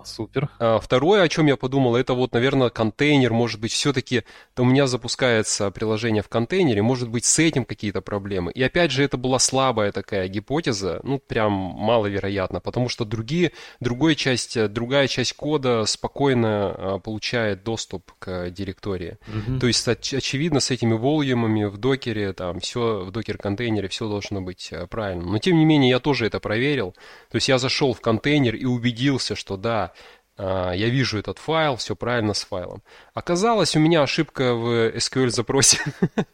Супер. 0.06 0.50
А, 0.60 0.80
второе, 0.80 1.22
о 1.22 1.30
чем 1.30 1.48
я 1.48 1.58
подумал, 1.58 1.96
это 1.96 2.14
вот, 2.14 2.34
наверное, 2.34 2.70
контейнер, 2.70 3.34
может 3.34 3.60
быть, 3.60 3.72
все-таки 3.72 4.24
у 4.58 4.66
меня 4.66 4.88
запускается 4.88 5.72
приложение 5.72 6.24
в 6.24 6.30
контейнере, 6.30 6.82
может 6.82 7.10
быть, 7.10 7.26
с 7.26 7.40
этим 7.40 7.66
какие-то 7.66 8.02
проблемы. 8.02 8.52
И 8.52 8.62
опять 8.62 8.92
же, 8.92 9.04
это 9.04 9.18
была 9.18 9.40
слабая 9.40 9.92
такая 9.92 10.28
гипотеза, 10.28 11.00
ну, 11.04 11.20
прям 11.20 11.52
маловероятно, 11.52 12.60
потому 12.60 12.90
что 12.90 13.06
другие, 13.06 13.52
другая 13.80 14.16
часть, 14.16 14.68
другая 14.70 15.08
часть 15.08 15.34
кода 15.34 15.86
спокойно 15.86 16.74
а, 16.76 17.00
получает 17.00 17.64
доступ 17.64 18.12
к 18.20 18.50
директории. 18.50 19.18
Угу. 19.28 19.60
То 19.60 19.68
есть, 19.68 19.88
оч- 19.88 20.18
очевидно, 20.18 20.60
с 20.60 20.72
этими 20.72 20.94
волюмами 20.94 21.66
в 21.66 21.78
докере, 21.78 22.34
там, 22.34 22.60
все 22.60 23.06
в 23.06 23.12
докер-контейнере, 23.12 23.88
все 23.88 24.08
должно 24.08 24.42
быть 24.42 24.70
а, 24.72 24.88
правильно. 24.88 25.24
Но, 25.24 25.38
тем 25.38 25.58
не 25.58 25.66
менее, 25.66 25.90
я 25.90 26.00
тоже 26.00 26.26
это 26.26 26.40
проверил. 26.40 26.92
То 27.32 27.36
есть, 27.36 27.48
я 27.48 27.58
зашел 27.58 27.94
в 27.94 28.02
контейнер 28.02 28.56
и 28.56 28.66
убедился, 28.66 29.36
что 29.36 29.58
да, 29.58 29.93
я 30.36 30.90
вижу 30.90 31.20
этот 31.20 31.38
файл, 31.38 31.76
все 31.76 31.96
правильно 31.96 32.34
с 32.34 32.44
файлом. 32.44 32.82
Оказалось, 33.14 33.76
у 33.76 33.80
меня 33.80 34.02
ошибка 34.02 34.56
в 34.56 34.90
SQL 34.96 35.30
запросе. 35.30 35.80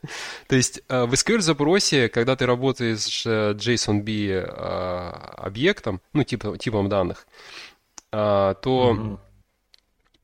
То 0.48 0.56
есть 0.56 0.82
а, 0.88 1.06
в 1.06 1.14
SQL 1.14 1.42
запросе, 1.42 2.08
когда 2.08 2.38
ты 2.38 2.46
работаешь 2.46 3.00
с 3.00 3.26
JSON-B 3.26 4.46
а, 4.48 5.34
объектом, 5.38 6.02
ну, 6.14 6.24
типа, 6.24 6.58
типом 6.58 6.88
данных, 6.88 7.28
то 8.10 9.20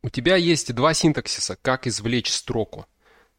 у 0.06 0.10
тебя 0.10 0.36
есть 0.36 0.74
два 0.74 0.94
синтаксиса, 0.94 1.58
как 1.62 1.88
извлечь 1.88 2.32
строку. 2.32 2.86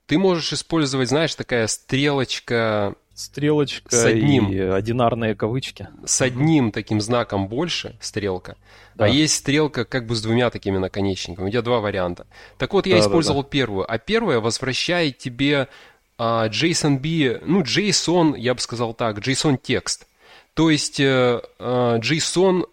Ты 0.06 0.18
можешь 0.18 0.52
использовать, 0.52 1.08
знаешь, 1.08 1.34
такая 1.34 1.68
стрелочка 1.68 2.94
Стрелочка 3.16 3.96
с 3.96 4.04
одним, 4.04 4.52
и 4.52 4.58
одинарные 4.58 5.34
кавычки. 5.34 5.88
С 6.04 6.20
одним 6.20 6.70
таким 6.70 7.00
знаком 7.00 7.48
больше, 7.48 7.96
стрелка. 7.98 8.58
Да. 8.94 9.06
А 9.06 9.08
есть 9.08 9.36
стрелка 9.36 9.86
как 9.86 10.06
бы 10.06 10.14
с 10.14 10.20
двумя 10.20 10.50
такими 10.50 10.76
наконечниками. 10.76 11.46
У 11.46 11.50
тебя 11.50 11.62
два 11.62 11.80
варианта. 11.80 12.26
Так 12.58 12.74
вот, 12.74 12.86
я 12.86 12.96
да, 12.96 13.00
использовал 13.00 13.40
да, 13.40 13.46
да. 13.46 13.50
первую. 13.50 13.90
А 13.90 13.96
первая 13.96 14.38
возвращает 14.40 15.16
тебе 15.16 15.68
а, 16.18 16.48
JSON-B, 16.48 17.40
ну, 17.46 17.62
JSON, 17.62 18.38
я 18.38 18.52
бы 18.52 18.60
сказал 18.60 18.92
так, 18.92 19.18
JSON-текст. 19.18 20.06
То 20.52 20.68
есть 20.68 21.00
а, 21.00 21.40
JSON 21.58 22.66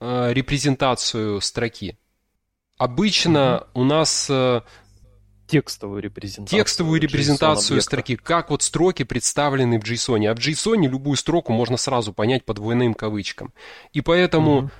а, 0.00 0.32
репрезентацию 0.32 1.40
строки. 1.40 1.96
Обычно 2.76 3.58
угу. 3.72 3.82
у 3.82 3.84
нас 3.84 4.28
текстовую 5.46 6.02
репрезентацию. 6.02 6.58
Текстовую 6.58 7.00
репрезентацию 7.00 7.80
строки, 7.80 8.16
как 8.16 8.50
вот 8.50 8.62
строки 8.62 9.02
представлены 9.02 9.78
в 9.78 9.84
JSON. 9.84 10.26
А 10.26 10.34
в 10.34 10.38
JSON 10.38 10.86
любую 10.86 11.16
строку 11.16 11.52
можно 11.52 11.76
сразу 11.76 12.12
понять 12.12 12.44
по 12.44 12.54
двойным 12.54 12.94
кавычкам. 12.94 13.52
И 13.92 14.00
поэтому 14.00 14.56
угу. 14.56 14.70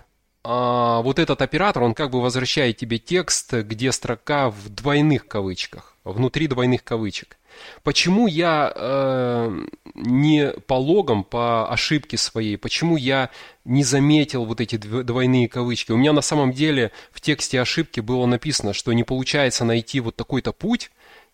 а, 0.44 1.02
вот 1.02 1.18
этот 1.18 1.42
оператор, 1.42 1.82
он 1.82 1.94
как 1.94 2.10
бы 2.10 2.20
возвращает 2.20 2.76
тебе 2.76 2.98
текст, 2.98 3.52
где 3.52 3.92
строка 3.92 4.50
в 4.50 4.68
двойных 4.68 5.26
кавычках, 5.26 5.96
внутри 6.04 6.46
двойных 6.46 6.84
кавычек. 6.84 7.38
Почему 7.82 8.26
я 8.26 8.72
э, 8.74 9.66
не 9.94 10.52
по 10.66 10.74
логам, 10.74 11.24
по 11.24 11.70
ошибке 11.70 12.16
своей, 12.16 12.56
почему 12.56 12.96
я 12.96 13.30
не 13.64 13.84
заметил 13.84 14.44
вот 14.44 14.60
эти 14.60 14.76
двойные 14.76 15.48
кавычки? 15.48 15.92
У 15.92 15.96
меня 15.96 16.12
на 16.12 16.22
самом 16.22 16.52
деле 16.52 16.92
в 17.12 17.20
тексте 17.20 17.60
ошибки 17.60 18.00
было 18.00 18.26
написано, 18.26 18.72
что 18.72 18.92
не 18.92 19.04
получается 19.04 19.64
найти 19.64 20.00
вот 20.00 20.16
такой-то 20.16 20.52
путь, 20.52 20.90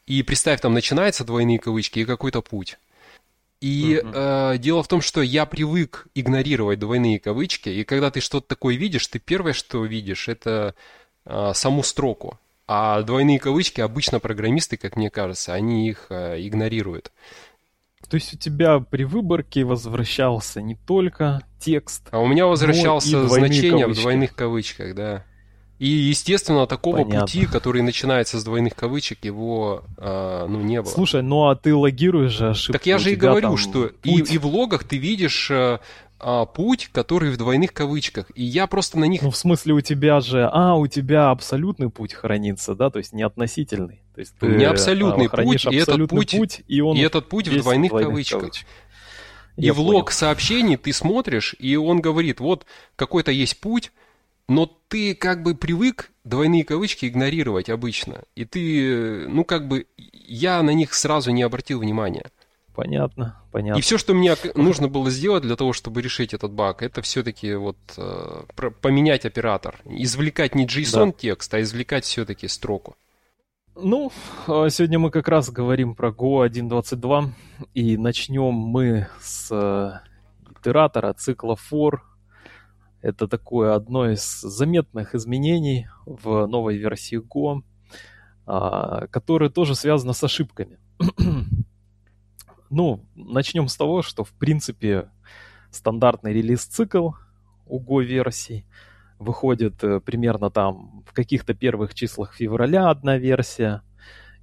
и 0.07 0.23
представь, 0.23 0.61
там 0.61 0.75
начинаются 0.75 1.25
двойные 1.25 1.59
кавычки 1.59 2.01
и 2.01 2.05
какой-то 2.05 2.43
путь. 2.43 2.79
И 3.61 4.01
uh-huh. 4.03 4.55
э, 4.55 4.59
дело 4.59 4.83
в 4.83 4.89
том, 4.89 5.03
что 5.03 5.21
я 5.21 5.45
привык 5.45 6.07
игнорировать 6.15 6.79
двойные 6.79 7.21
кавычки, 7.21 7.69
и 7.69 7.85
когда 7.85 8.11
ты 8.11 8.21
что-то 8.21 8.49
такое 8.49 8.75
видишь, 8.75 9.07
ты 9.07 9.19
первое, 9.19 9.53
что 9.53 9.85
видишь, 9.85 10.29
это 10.29 10.75
э, 11.27 11.53
саму 11.55 11.83
строку. 11.83 12.39
А 12.73 13.03
двойные 13.03 13.41
кавычки 13.41 13.81
обычно 13.81 14.21
программисты, 14.21 14.77
как 14.77 14.95
мне 14.95 15.11
кажется, 15.11 15.53
они 15.53 15.89
их 15.89 16.07
э, 16.09 16.37
игнорируют. 16.39 17.11
То 18.09 18.15
есть 18.15 18.33
у 18.33 18.37
тебя 18.37 18.79
при 18.79 19.03
выборке 19.03 19.65
возвращался 19.65 20.63
не 20.63 20.77
только 20.77 21.43
текст, 21.59 22.07
а 22.13 22.21
у 22.21 22.29
меня 22.29 22.47
возвращался 22.47 23.27
значение 23.27 23.83
кавычки. 23.83 23.99
в 23.99 24.03
двойных 24.03 24.35
кавычках, 24.37 24.95
да. 24.95 25.25
И, 25.81 25.89
естественно, 25.89 26.69
такого 26.69 26.99
Понятно. 26.99 27.23
пути, 27.23 27.47
который 27.47 27.83
начинается 27.83 28.39
с 28.39 28.45
двойных 28.45 28.77
кавычек, 28.77 29.25
его 29.25 29.83
э, 29.97 30.47
ну, 30.49 30.61
не 30.61 30.81
было. 30.81 30.93
Слушай, 30.93 31.25
ну 31.25 31.49
а 31.49 31.57
ты 31.57 31.75
логируешь 31.75 32.33
же 32.33 32.51
ошибку. 32.51 32.75
Так 32.75 32.87
я 32.87 32.99
же 32.99 33.11
и 33.11 33.17
говорю, 33.17 33.57
что 33.57 33.91
и, 34.05 34.21
и 34.21 34.39
в 34.39 34.47
логах 34.47 34.85
ты 34.85 34.97
видишь 34.97 35.51
э, 35.51 35.81
а, 36.21 36.47
путь, 36.47 36.91
который 36.93 37.31
в 37.31 37.37
двойных 37.37 37.73
кавычках. 37.73 38.31
И 38.35 38.45
я 38.45 38.67
просто 38.67 38.99
на 38.99 39.05
них... 39.05 39.23
Ну, 39.23 39.31
в 39.31 39.37
смысле, 39.37 39.75
у 39.75 39.81
тебя 39.81 40.21
же... 40.21 40.49
А, 40.53 40.75
у 40.75 40.87
тебя 40.87 41.31
абсолютный 41.31 41.91
путь 41.91 42.13
хранится, 42.13 42.75
да? 42.75 42.91
То 42.91 42.99
есть 42.99 43.13
не 43.13 43.23
относительный. 43.23 44.03
То 44.15 44.21
есть 44.21 44.35
ты 44.39 44.47
не 44.47 44.65
абсолютный 44.65 45.27
а, 45.27 45.37
путь, 45.43 45.65
и 45.65 45.77
этот 45.77 46.09
путь, 46.09 46.37
путь, 46.37 46.63
и, 46.69 46.81
он 46.81 46.97
и 46.97 47.01
этот 47.01 47.29
путь 47.29 47.49
в 47.49 47.59
двойных, 47.59 47.91
двойных 47.91 48.11
кавычках. 48.11 48.41
кавычках. 48.41 48.69
И 49.57 49.65
я 49.65 49.73
в 49.73 49.77
понял. 49.77 49.91
лог 49.91 50.11
сообщений 50.11 50.77
ты 50.77 50.93
смотришь, 50.93 51.55
и 51.59 51.77
он 51.77 52.01
говорит, 52.01 52.41
вот 52.41 52.67
какой-то 52.97 53.31
есть 53.31 53.59
путь, 53.61 53.93
но 54.49 54.67
ты 54.89 55.15
как 55.15 55.43
бы 55.43 55.55
привык 55.55 56.11
двойные 56.25 56.65
кавычки 56.65 57.07
игнорировать 57.07 57.71
обычно. 57.71 58.23
И 58.35 58.45
ты, 58.45 59.29
ну 59.29 59.45
как 59.45 59.69
бы, 59.69 59.87
я 59.97 60.63
на 60.63 60.71
них 60.71 60.93
сразу 60.95 61.31
не 61.31 61.43
обратил 61.43 61.81
внимания. 61.81 62.31
Понятно, 62.75 63.37
понятно. 63.51 63.79
И 63.79 63.83
все, 63.83 63.99
что 63.99 64.15
мне 64.15 64.35
нужно 64.55 64.89
было 64.89 65.11
сделать 65.11 65.43
для 65.43 65.57
того, 65.57 65.73
чтобы 65.73 66.03
решить 66.03 66.33
этот 66.33 66.53
баг, 66.53 66.83
это 66.83 67.03
все-таки 67.03 67.55
вот 67.55 67.77
э, 67.97 68.45
поменять 68.81 69.27
оператор. 69.27 69.81
Извлекать 69.85 70.55
не 70.55 70.67
JSON 70.67 71.07
да. 71.07 71.13
текст, 71.13 71.53
а 71.53 71.61
извлекать 71.61 72.05
все-таки 72.05 72.49
строку. 72.49 72.97
Ну, 73.75 74.13
а 74.47 74.69
сегодня 74.71 74.99
мы 74.99 75.11
как 75.11 75.29
раз 75.29 75.51
говорим 75.51 75.95
про 75.95 76.11
Go 76.11 76.49
1.22, 76.49 77.31
и 77.75 77.97
начнем 77.97 78.53
мы 78.53 79.09
с 79.21 79.51
э, 79.51 80.01
итератора 80.61 81.13
цикла 81.13 81.57
for 81.57 81.99
это 83.03 83.29
такое 83.29 83.75
одно 83.75 84.11
из 84.11 84.41
заметных 84.41 85.15
изменений 85.15 85.89
в 86.05 86.47
новой 86.47 86.77
версии 86.77 87.19
Go, 87.19 87.63
а, 88.47 89.07
которое 89.07 89.49
тоже 89.49 89.75
связано 89.75 90.13
с 90.13 90.23
ошибками. 90.23 90.79
Ну, 92.71 93.05
начнем 93.15 93.69
с 93.69 93.77
того, 93.77 94.03
что 94.03 94.25
в 94.25 94.33
принципе 94.33 95.11
стандартный 95.71 96.33
релиз-цикл 96.33 97.11
у 97.67 97.81
Go 97.81 98.03
версий 98.03 98.67
выходит 99.19 99.85
э, 99.85 100.01
примерно 100.01 100.51
там 100.51 101.05
в 101.07 101.13
каких-то 101.13 101.55
первых 101.55 101.95
числах 101.95 102.35
февраля 102.35 102.89
одна 102.89 103.19
версия, 103.19 103.83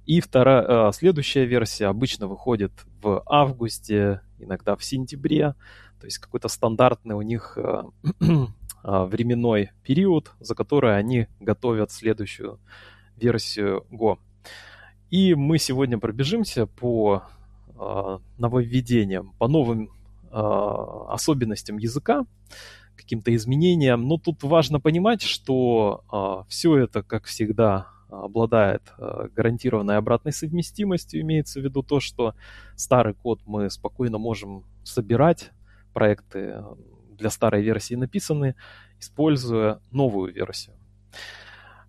и 0.08 0.20
вторая, 0.20 0.88
э, 0.88 0.92
следующая 0.92 1.44
версия 1.44 1.86
обычно 1.86 2.28
выходит 2.28 2.72
в 3.02 3.22
августе, 3.26 4.22
иногда 4.38 4.74
в 4.74 4.82
сентябре. 4.82 5.54
То 6.00 6.06
есть 6.06 6.18
какой-то 6.18 6.48
стандартный 6.48 7.14
у 7.14 7.20
них 7.20 7.58
э, 7.58 7.82
а, 8.82 9.04
временной 9.04 9.70
период, 9.82 10.32
за 10.40 10.54
который 10.54 10.96
они 10.96 11.26
готовят 11.40 11.90
следующую 11.90 12.58
версию 13.16 13.84
Go. 13.90 14.18
И 15.10 15.34
мы 15.34 15.58
сегодня 15.58 15.98
пробежимся 15.98 16.66
по 16.66 17.24
нововведениям, 18.38 19.32
по 19.38 19.48
новым 19.48 19.90
э, 20.30 20.36
особенностям 21.08 21.78
языка, 21.78 22.26
каким-то 22.96 23.34
изменениям. 23.34 24.06
Но 24.06 24.18
тут 24.18 24.42
важно 24.42 24.80
понимать, 24.80 25.22
что 25.22 26.02
э, 26.12 26.48
все 26.48 26.76
это, 26.76 27.02
как 27.02 27.24
всегда, 27.24 27.88
обладает 28.10 28.82
гарантированной 29.36 29.98
обратной 29.98 30.32
совместимостью. 30.32 31.20
Имеется 31.20 31.60
в 31.60 31.64
виду 31.64 31.82
то, 31.82 32.00
что 32.00 32.34
старый 32.74 33.12
код 33.12 33.40
мы 33.44 33.68
спокойно 33.70 34.16
можем 34.16 34.64
собирать, 34.82 35.52
проекты 35.92 36.64
для 37.18 37.30
старой 37.30 37.62
версии 37.62 37.94
написаны, 37.94 38.54
используя 38.98 39.80
новую 39.90 40.32
версию. 40.32 40.76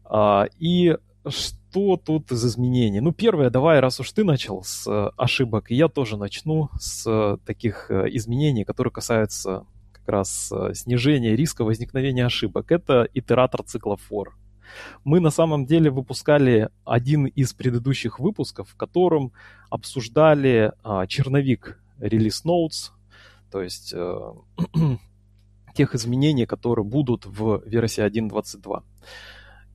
А, 0.04 0.48
и 0.58 0.98
что 1.28 1.98
тут 1.98 2.32
из 2.32 2.46
изменений? 2.46 3.02
Ну, 3.02 3.12
первое, 3.12 3.50
давай, 3.50 3.80
раз 3.80 4.00
уж 4.00 4.12
ты 4.12 4.24
начал 4.24 4.64
с 4.64 4.88
э, 4.88 5.12
ошибок, 5.18 5.72
я 5.72 5.88
тоже 5.88 6.18
начну 6.18 6.70
с 6.80 7.38
таких 7.46 7.92
э, 7.92 8.08
изменений, 8.12 8.64
которые 8.64 8.92
касаются 8.92 9.66
как 9.92 10.08
раз 10.08 10.52
э, 10.52 10.74
снижения 10.74 11.36
риска 11.36 11.64
возникновения 11.64 12.26
ошибок. 12.26 12.72
Это 12.72 13.08
итератор 13.14 13.64
цикла 13.64 13.98
for. 14.10 14.30
Мы 15.04 15.20
на 15.20 15.32
самом 15.32 15.66
деле 15.66 15.90
выпускали 15.90 16.70
один 16.86 17.26
из 17.26 17.54
предыдущих 17.54 18.20
выпусков, 18.20 18.70
в 18.70 18.76
котором 18.76 19.32
обсуждали 19.70 20.72
а, 20.84 21.08
черновик 21.08 21.80
Release 22.00 22.46
Notes, 22.46 22.92
то 23.52 23.62
есть 23.62 23.94
э, 23.96 24.34
тех 25.76 25.96
изменений, 25.96 26.46
которые 26.46 26.86
будут 26.86 27.26
в 27.26 27.64
версии 27.66 28.04
1.22. 28.04 28.84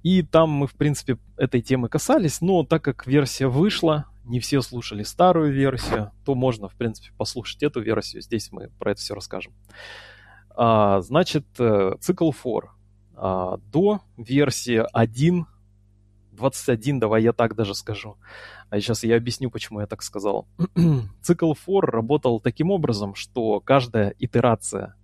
И 0.04 0.22
там 0.22 0.50
мы, 0.50 0.66
в 0.66 0.74
принципе, 0.74 1.16
этой 1.38 1.62
темы 1.62 1.88
касались, 1.88 2.42
но 2.42 2.62
так 2.62 2.84
как 2.84 3.06
версия 3.06 3.46
вышла, 3.48 4.04
не 4.24 4.38
все 4.38 4.60
слушали 4.60 5.02
старую 5.02 5.50
версию, 5.50 6.12
то 6.26 6.34
можно, 6.34 6.68
в 6.68 6.74
принципе, 6.74 7.08
послушать 7.16 7.62
эту 7.62 7.80
версию. 7.80 8.20
Здесь 8.20 8.52
мы 8.52 8.68
про 8.78 8.92
это 8.92 9.00
все 9.00 9.14
расскажем. 9.14 9.54
А, 10.50 11.00
значит, 11.00 11.46
э, 11.58 11.92
цикл 12.00 12.32
for. 12.32 12.64
А, 13.16 13.56
до 13.72 14.02
версии 14.18 14.84
1, 14.92 15.46
21, 16.32 17.00
давай 17.00 17.22
я 17.22 17.32
так 17.32 17.54
даже 17.54 17.74
скажу. 17.74 18.18
А 18.68 18.78
сейчас 18.80 19.04
я 19.04 19.16
объясню, 19.16 19.50
почему 19.50 19.80
я 19.80 19.86
так 19.86 20.02
сказал. 20.02 20.46
Цикл 21.22 21.52
for 21.52 21.80
работал 21.80 22.40
таким 22.40 22.70
образом, 22.70 23.14
что 23.14 23.58
каждая 23.60 24.14
итерация 24.18 24.96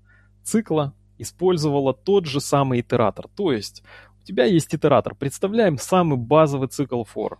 цикла 0.42 0.94
использовала 1.18 1.94
тот 1.94 2.26
же 2.26 2.40
самый 2.40 2.80
итератор. 2.80 3.28
То 3.28 3.52
есть 3.52 3.82
у 4.22 4.24
тебя 4.24 4.44
есть 4.44 4.74
итератор. 4.74 5.14
Представляем 5.14 5.78
самый 5.78 6.18
базовый 6.18 6.68
цикл 6.68 7.02
for. 7.02 7.38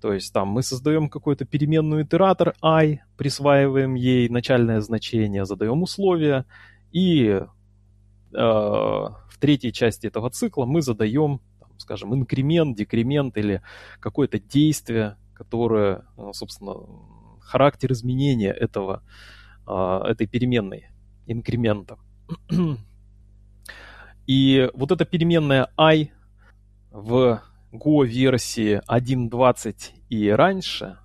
То 0.00 0.12
есть 0.12 0.32
там 0.32 0.48
мы 0.48 0.62
создаем 0.62 1.08
какой-то 1.08 1.44
переменную 1.44 2.04
итератор 2.04 2.54
i, 2.60 3.00
присваиваем 3.16 3.94
ей 3.94 4.28
начальное 4.28 4.80
значение, 4.80 5.44
задаем 5.44 5.80
условия, 5.82 6.44
и 6.90 7.28
э, 7.28 7.44
в 8.32 9.38
третьей 9.38 9.72
части 9.72 10.08
этого 10.08 10.28
цикла 10.30 10.66
мы 10.66 10.82
задаем, 10.82 11.40
там, 11.60 11.70
скажем, 11.78 12.14
инкремент, 12.14 12.76
декремент 12.76 13.36
или 13.36 13.62
какое-то 14.00 14.40
действие, 14.40 15.16
которое, 15.34 16.04
э, 16.18 16.30
собственно, 16.32 16.74
характер 17.40 17.92
изменения 17.92 18.50
этого, 18.50 19.04
э, 19.68 20.00
этой 20.08 20.26
переменной 20.26 20.88
инкремента. 21.26 21.98
И 24.26 24.70
вот 24.74 24.92
эта 24.92 25.04
переменная 25.04 25.68
i 25.76 26.10
в 26.90 27.42
Go 27.72 28.04
версии 28.04 28.80
1.20 28.88 29.74
и 30.10 30.28
раньше, 30.30 30.98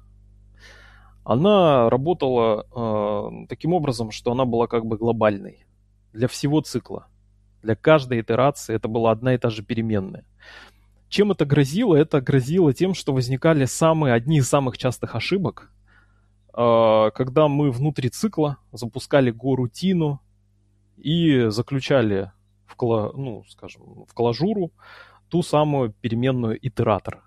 она 1.24 1.90
работала 1.90 2.66
э, 2.74 3.46
таким 3.50 3.74
образом, 3.74 4.12
что 4.12 4.32
она 4.32 4.46
была 4.46 4.68
как 4.68 4.86
бы 4.86 4.98
глобальной 4.98 5.66
для 6.14 6.28
всего 6.28 6.62
цикла. 6.62 7.08
Для 7.64 7.76
каждой 7.76 8.22
итерации 8.22 8.76
это 8.76 8.88
была 8.88 9.12
одна 9.12 9.34
и 9.34 9.38
та 9.38 9.50
же 9.50 9.64
переменная. 9.64 10.26
Чем 11.10 11.32
это 11.32 11.46
грозило? 11.46 11.96
Это 11.96 12.22
грозило 12.22 12.74
тем, 12.74 12.94
что 12.94 13.14
возникали 13.14 13.66
самые, 13.66 14.14
одни 14.14 14.38
из 14.38 14.48
самых 14.48 14.78
частых 14.78 15.16
ошибок, 15.16 15.72
э, 16.54 17.12
когда 17.16 17.48
мы 17.48 17.72
внутри 17.72 18.10
цикла 18.10 18.58
запускали 18.72 19.34
Go-рутину 19.34 20.20
и 20.98 21.48
заключали 21.48 22.32
в, 22.78 22.80
кла, 22.80 23.12
ну, 23.16 23.44
скажем, 23.50 24.06
в 24.08 24.14
клажуру 24.14 24.72
ту 25.30 25.42
самую 25.42 25.92
переменную 25.92 26.58
итератор. 26.66 27.24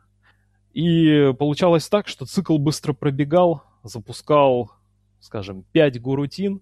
И 0.73 1.35
получалось 1.39 1.89
так, 1.89 2.07
что 2.07 2.25
цикл 2.25 2.57
быстро 2.59 2.93
пробегал, 2.93 3.65
запускал, 3.83 4.71
скажем, 5.19 5.65
5 5.73 6.01
горутин, 6.01 6.61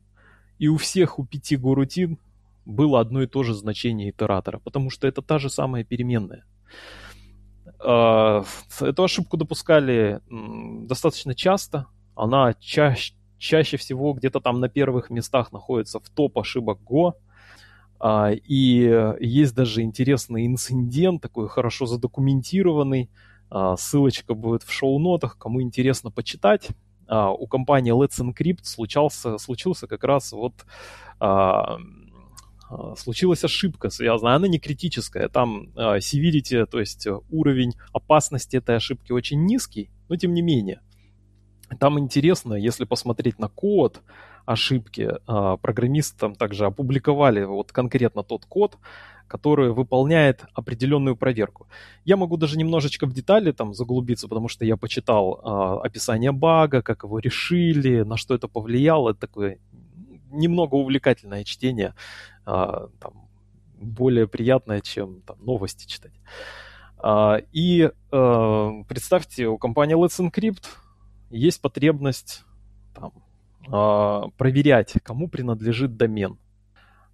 и 0.59 0.68
у 0.68 0.78
всех 0.78 1.18
у 1.18 1.26
5 1.26 1.61
горутин 1.61 2.18
было 2.64 3.00
одно 3.00 3.23
и 3.23 3.26
то 3.26 3.42
же 3.42 3.54
значение 3.54 4.11
итератора, 4.11 4.59
потому 4.59 4.88
что 4.88 5.07
это 5.07 5.21
та 5.21 5.38
же 5.38 5.50
самая 5.50 5.85
переменная. 5.85 6.45
А, 7.80 8.42
эту 8.80 9.04
ошибку 9.04 9.37
допускали 9.37 10.21
достаточно 10.87 11.35
часто. 11.35 11.87
Она 12.16 12.54
чаще, 12.54 13.14
чаще 13.38 13.76
всего 13.76 14.14
где-то 14.14 14.40
там 14.40 14.59
на 14.61 14.68
первых 14.68 15.11
местах 15.11 15.52
находится 15.52 16.00
в 16.00 16.09
топ 16.09 16.38
ошибок 16.38 16.80
Go. 16.80 17.12
А, 18.00 18.31
и 18.31 19.14
есть 19.21 19.55
даже 19.55 19.83
интересный 19.83 20.47
инцидент, 20.47 21.23
такой 21.23 21.49
хорошо 21.49 21.87
задокументированный. 21.87 23.11
А, 23.50 23.76
ссылочка 23.76 24.35
будет 24.35 24.62
в 24.62 24.73
шоу-нотах, 24.73 25.37
кому 25.38 25.62
интересно 25.62 26.11
почитать. 26.11 26.69
У 27.11 27.47
компании 27.47 27.95
Let's 27.95 28.21
Encrypt 28.21 28.64
случался, 28.64 29.38
случился 29.38 29.87
как 29.87 30.05
раз 30.05 30.33
вот 30.33 30.67
а, 31.19 31.78
случилась 32.99 33.45
ошибка 33.45 33.88
связанная, 33.88 34.35
она 34.35 34.47
не 34.47 34.59
критическая, 34.59 35.31
там 35.31 35.71
severity, 35.75 36.67
то 36.67 36.78
есть 36.78 37.09
уровень 37.31 37.73
опасности 37.95 38.59
этой 38.59 38.76
ошибки 38.76 39.12
очень 39.12 39.47
низкий, 39.47 39.88
но 40.11 40.17
тем 40.17 40.35
не 40.35 40.43
менее. 40.43 40.83
Там 41.81 41.99
интересно, 41.99 42.52
если 42.52 42.85
посмотреть 42.85 43.38
на 43.38 43.49
код 43.49 44.02
ошибки, 44.49 45.11
uh, 45.26 45.59
программисты 45.59 46.19
там 46.19 46.35
также 46.35 46.64
опубликовали 46.67 47.45
вот 47.45 47.73
конкретно 47.73 48.23
тот 48.23 48.47
код, 48.47 48.78
который 49.28 49.73
выполняет 49.73 50.45
определенную 50.55 51.14
проверку. 51.17 51.67
Я 52.05 52.17
могу 52.17 52.37
даже 52.37 52.57
немножечко 52.57 53.07
в 53.07 53.12
детали 53.12 53.52
там 53.52 53.75
заглубиться, 53.75 54.26
потому 54.26 54.49
что 54.49 54.64
я 54.64 54.78
почитал 54.78 55.35
э, 55.35 55.87
описание 55.87 56.33
бага, 56.33 56.81
как 56.81 57.05
его 57.05 57.19
решили, 57.19 58.05
на 58.05 58.17
что 58.17 58.35
это 58.35 58.49
повлияло. 58.49 59.11
Это 59.11 59.21
такое 59.21 59.59
немного 60.31 60.76
увлекательное 60.76 61.45
чтение, 61.45 61.95
а, 62.47 62.88
там, 63.00 63.28
более 63.81 64.26
приятное, 64.26 64.81
чем 64.81 65.21
там, 65.23 65.37
новости 65.40 65.87
читать. 65.87 66.12
А, 66.99 67.38
и 67.52 67.90
а, 68.11 68.83
представьте, 68.88 69.47
у 69.47 69.59
компании 69.59 69.97
Let's 69.97 70.19
Encrypt 70.21 70.64
есть 71.31 71.61
потребность 71.61 72.45
там, 72.95 73.12
а, 73.14 73.27
проверять, 73.70 74.94
кому 75.02 75.28
принадлежит 75.28 75.96
домен. 75.96 76.38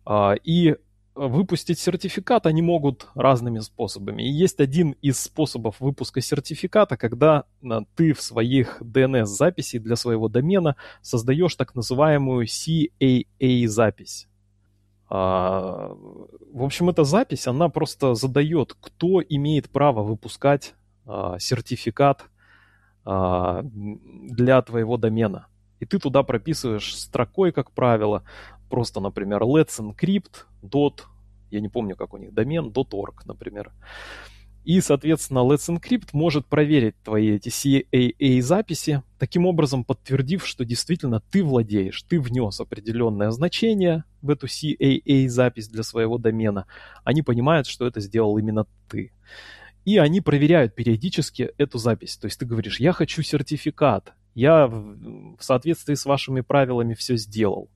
А, 0.04 0.34
и 0.34 0.76
выпустить 1.14 1.78
сертификат 1.78 2.46
они 2.46 2.62
могут 2.62 3.08
разными 3.14 3.60
способами. 3.60 4.22
И 4.22 4.30
есть 4.30 4.60
один 4.60 4.92
из 5.00 5.20
способов 5.20 5.80
выпуска 5.80 6.20
сертификата, 6.20 6.96
когда 6.96 7.44
а, 7.62 7.82
ты 7.94 8.12
в 8.12 8.20
своих 8.20 8.82
DNS-записей 8.82 9.78
для 9.78 9.96
своего 9.96 10.28
домена 10.28 10.76
создаешь 11.02 11.54
так 11.54 11.74
называемую 11.74 12.46
CAA-запись. 12.46 14.28
А, 15.08 15.92
в 16.52 16.62
общем, 16.62 16.90
эта 16.90 17.04
запись, 17.04 17.46
она 17.46 17.68
просто 17.68 18.14
задает, 18.14 18.74
кто 18.80 19.22
имеет 19.22 19.70
право 19.70 20.02
выпускать 20.02 20.74
а, 21.06 21.38
сертификат 21.38 22.24
для 23.06 24.62
твоего 24.62 24.96
домена. 24.96 25.48
И 25.80 25.86
ты 25.86 25.98
туда 25.98 26.22
прописываешь 26.22 26.96
строкой, 26.96 27.52
как 27.52 27.72
правило, 27.72 28.24
просто, 28.70 29.00
например, 29.00 29.42
let's 29.42 29.78
encrypt 29.80 30.46
dot, 30.62 31.02
я 31.50 31.60
не 31.60 31.68
помню, 31.68 31.96
как 31.96 32.14
у 32.14 32.16
них 32.16 32.32
домен, 32.34 32.72
.org, 32.74 33.22
например. 33.26 33.72
И, 34.64 34.80
соответственно, 34.80 35.40
Let's 35.40 35.68
Encrypt 35.68 36.08
может 36.14 36.46
проверить 36.46 36.94
твои 37.04 37.32
эти 37.36 37.50
CAA-записи, 37.50 39.02
таким 39.18 39.44
образом 39.44 39.84
подтвердив, 39.84 40.46
что 40.46 40.64
действительно 40.64 41.20
ты 41.30 41.44
владеешь, 41.44 42.02
ты 42.02 42.18
внес 42.18 42.60
определенное 42.60 43.30
значение 43.30 44.04
в 44.22 44.30
эту 44.30 44.46
CAA-запись 44.46 45.68
для 45.68 45.82
своего 45.82 46.16
домена. 46.16 46.66
Они 47.04 47.20
понимают, 47.20 47.66
что 47.66 47.86
это 47.86 48.00
сделал 48.00 48.38
именно 48.38 48.66
ты. 48.88 49.12
И 49.84 49.98
они 49.98 50.22
проверяют 50.22 50.74
периодически 50.74 51.52
эту 51.58 51.76
запись. 51.76 52.16
То 52.16 52.24
есть 52.24 52.40
ты 52.40 52.46
говоришь, 52.46 52.80
я 52.80 52.92
хочу 52.92 53.22
сертификат, 53.22 54.14
я 54.34 54.66
в 54.66 55.38
соответствии 55.40 55.94
с 55.94 56.04
вашими 56.04 56.40
правилами 56.40 56.94
все 56.94 57.16
сделал. 57.16 57.70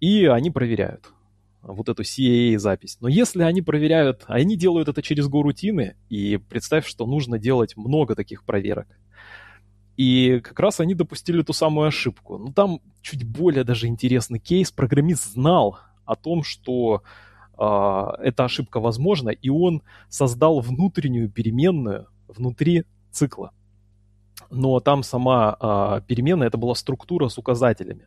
И 0.00 0.26
они 0.26 0.50
проверяют 0.50 1.12
вот 1.62 1.88
эту 1.88 2.02
CAA-запись. 2.02 2.98
Но 3.00 3.08
если 3.08 3.42
они 3.42 3.62
проверяют, 3.62 4.24
они 4.26 4.56
делают 4.56 4.88
это 4.88 5.02
через 5.02 5.28
Go-рутины, 5.28 5.96
и 6.08 6.36
представь, 6.36 6.86
что 6.86 7.06
нужно 7.06 7.38
делать 7.38 7.76
много 7.76 8.14
таких 8.14 8.44
проверок. 8.44 8.86
И 9.96 10.40
как 10.40 10.60
раз 10.60 10.80
они 10.80 10.94
допустили 10.94 11.42
ту 11.42 11.52
самую 11.52 11.88
ошибку. 11.88 12.38
Но 12.38 12.52
там 12.52 12.80
чуть 13.00 13.24
более 13.24 13.64
даже 13.64 13.86
интересный 13.86 14.38
кейс. 14.38 14.70
Программист 14.70 15.32
знал 15.32 15.78
о 16.04 16.16
том, 16.16 16.42
что 16.42 17.02
э, 17.58 17.62
эта 18.22 18.44
ошибка 18.44 18.78
возможна, 18.78 19.30
и 19.30 19.48
он 19.48 19.82
создал 20.08 20.60
внутреннюю 20.60 21.30
переменную 21.30 22.08
внутри 22.28 22.84
цикла. 23.10 23.52
Но 24.50 24.80
там 24.80 25.02
сама 25.02 25.56
э, 25.60 26.00
переменная, 26.06 26.48
это 26.48 26.58
была 26.58 26.74
структура 26.74 27.28
с 27.28 27.38
указателями 27.38 28.06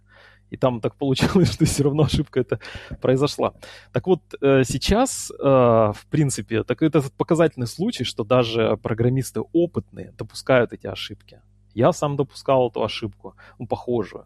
и 0.50 0.58
там 0.58 0.82
так 0.82 0.96
получилось, 0.96 1.52
что 1.54 1.66
все 1.66 1.84
равно 1.84 2.04
ошибка 2.04 2.40
эта 2.40 2.60
произошла. 3.02 3.54
Так 3.92 4.08
вот, 4.08 4.22
э, 4.42 4.64
сейчас, 4.64 5.32
э, 5.32 5.44
в 5.44 6.06
принципе, 6.10 6.64
так 6.64 6.82
это 6.82 7.04
показательный 7.18 7.68
случай, 7.68 8.04
что 8.04 8.24
даже 8.24 8.78
программисты 8.78 9.42
опытные 9.54 10.14
допускают 10.18 10.74
эти 10.74 10.88
ошибки. 10.88 11.42
Я 11.74 11.94
сам 11.94 12.16
допускал 12.16 12.70
эту 12.70 12.84
ошибку, 12.84 13.36
ну, 13.60 13.68
похожую. 13.68 14.26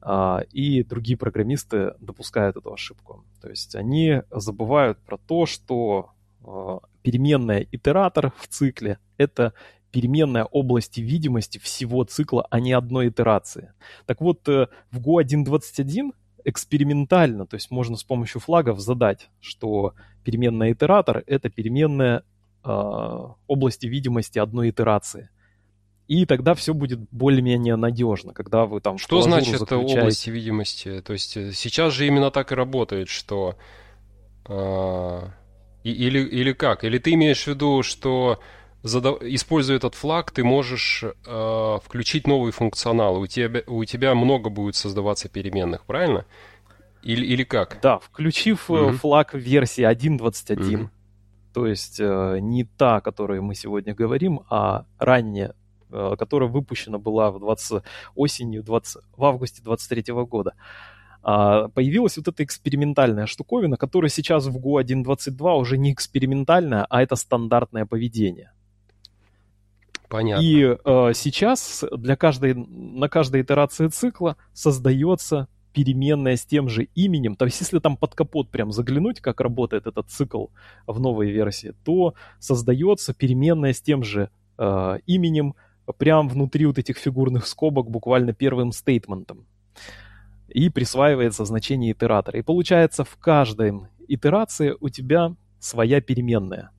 А, 0.00 0.42
и 0.52 0.82
другие 0.84 1.18
программисты 1.18 1.94
допускают 2.00 2.56
эту 2.56 2.72
ошибку. 2.72 3.24
То 3.40 3.48
есть 3.48 3.74
они 3.74 4.22
забывают 4.30 4.98
про 4.98 5.18
то, 5.18 5.44
что 5.44 6.10
э, 6.44 6.78
переменная 7.02 7.66
итератор 7.70 8.32
в 8.36 8.46
цикле— 8.48 8.98
это 9.18 9.52
переменная 9.90 10.44
области 10.44 11.00
видимости 11.00 11.58
всего 11.58 12.04
цикла, 12.04 12.46
а 12.50 12.60
не 12.60 12.72
одной 12.72 13.08
итерации. 13.08 13.72
Так 14.06 14.20
вот, 14.20 14.48
э, 14.48 14.68
в 14.90 15.00
Go 15.00 15.22
1.21 15.22 16.12
экспериментально, 16.44 17.46
то 17.46 17.56
есть 17.56 17.70
можно 17.70 17.96
с 17.96 18.04
помощью 18.04 18.40
флагов 18.40 18.80
задать, 18.80 19.28
что 19.40 19.94
переменная 20.24 20.72
итератор— 20.72 21.22
это 21.26 21.50
переменная 21.50 22.22
э, 22.64 22.68
области 23.46 23.86
видимости 23.86 24.38
одной 24.38 24.70
итерации. 24.70 25.30
И 26.06 26.24
тогда 26.24 26.54
все 26.54 26.72
будет 26.72 27.00
более-менее 27.10 27.76
надежно, 27.76 28.32
когда 28.32 28.64
вы 28.64 28.80
там... 28.80 28.96
Что 28.96 29.20
значит 29.20 29.58
заключаете... 29.58 30.00
области 30.00 30.30
видимости? 30.30 31.02
То 31.02 31.12
есть 31.12 31.36
э, 31.36 31.52
сейчас 31.52 31.92
же 31.92 32.06
именно 32.06 32.30
так 32.30 32.50
и 32.50 32.54
работает, 32.54 33.08
что... 33.08 33.56
Э, 34.46 35.28
или, 35.84 36.20
или 36.20 36.52
как? 36.52 36.84
Или 36.84 36.98
ты 36.98 37.12
имеешь 37.12 37.44
в 37.44 37.48
виду, 37.48 37.82
что 37.82 38.40
задав... 38.82 39.22
используя 39.22 39.76
этот 39.76 39.94
флаг, 39.94 40.30
ты 40.30 40.44
можешь 40.44 41.04
э, 41.04 41.78
включить 41.84 42.26
новый 42.26 42.52
функционал. 42.52 43.18
У 43.20 43.26
тебя, 43.26 43.62
у 43.66 43.84
тебя 43.84 44.14
много 44.14 44.50
будет 44.50 44.76
создаваться 44.76 45.28
переменных, 45.28 45.84
правильно? 45.84 46.24
Или, 47.02 47.24
или 47.24 47.44
как? 47.44 47.78
Да, 47.82 47.98
включив 47.98 48.70
mm-hmm. 48.70 48.92
флаг 48.92 49.34
версии 49.34 49.84
1.21, 49.84 50.56
mm-hmm. 50.56 50.88
то 51.54 51.66
есть 51.66 52.00
э, 52.00 52.38
не 52.40 52.64
та, 52.64 52.96
о 52.96 53.00
которой 53.00 53.40
мы 53.40 53.54
сегодня 53.54 53.94
говорим, 53.94 54.40
а 54.50 54.84
ранняя, 54.98 55.54
э, 55.90 56.16
которая 56.18 56.48
выпущена 56.48 56.98
была 56.98 57.30
в 57.30 57.38
20... 57.38 57.82
осенью 58.14 58.62
20... 58.62 59.02
в 59.16 59.24
августе 59.24 59.62
23 59.62 60.12
года. 60.24 60.54
А, 61.22 61.68
появилась 61.68 62.16
вот 62.16 62.28
эта 62.28 62.44
экспериментальная 62.44 63.26
штуковина, 63.26 63.76
которая 63.76 64.08
сейчас 64.08 64.46
в 64.46 64.56
Go 64.56 64.82
1.22 64.82 65.56
уже 65.56 65.76
не 65.76 65.92
экспериментальная, 65.92 66.86
а 66.88 67.02
это 67.02 67.16
стандартное 67.16 67.86
поведение. 67.86 68.52
Понятно. 70.08 70.42
И 70.42 70.62
э, 70.62 71.12
сейчас 71.14 71.84
для 71.92 72.16
каждой, 72.16 72.54
на 72.54 73.08
каждой 73.08 73.42
итерации 73.42 73.88
цикла 73.88 74.36
создается 74.52 75.48
переменная 75.72 76.36
с 76.36 76.44
тем 76.44 76.68
же 76.68 76.84
именем. 76.94 77.36
То 77.36 77.44
есть, 77.44 77.60
если 77.60 77.78
там 77.78 77.96
под 77.96 78.14
капот 78.14 78.50
прям 78.50 78.72
заглянуть, 78.72 79.20
как 79.20 79.40
работает 79.40 79.86
этот 79.86 80.10
цикл 80.10 80.46
в 80.86 80.98
новой 80.98 81.30
версии, 81.30 81.74
то 81.84 82.14
создается 82.38 83.14
переменная 83.14 83.72
с 83.72 83.80
тем 83.80 84.02
же 84.02 84.30
э, 84.56 84.98
именем 85.06 85.54
прям 85.98 86.28
внутри 86.28 86.66
вот 86.66 86.78
этих 86.78 86.96
фигурных 86.98 87.46
скобок 87.46 87.90
буквально 87.90 88.32
первым 88.32 88.72
стейтментом. 88.72 89.46
И 90.48 90.70
присваивается 90.70 91.44
значение 91.44 91.92
итератора. 91.92 92.38
И 92.38 92.42
получается, 92.42 93.04
в 93.04 93.16
каждой 93.18 93.72
итерации 94.08 94.74
у 94.80 94.88
тебя 94.88 95.34
своя 95.60 96.00
переменная 96.00 96.70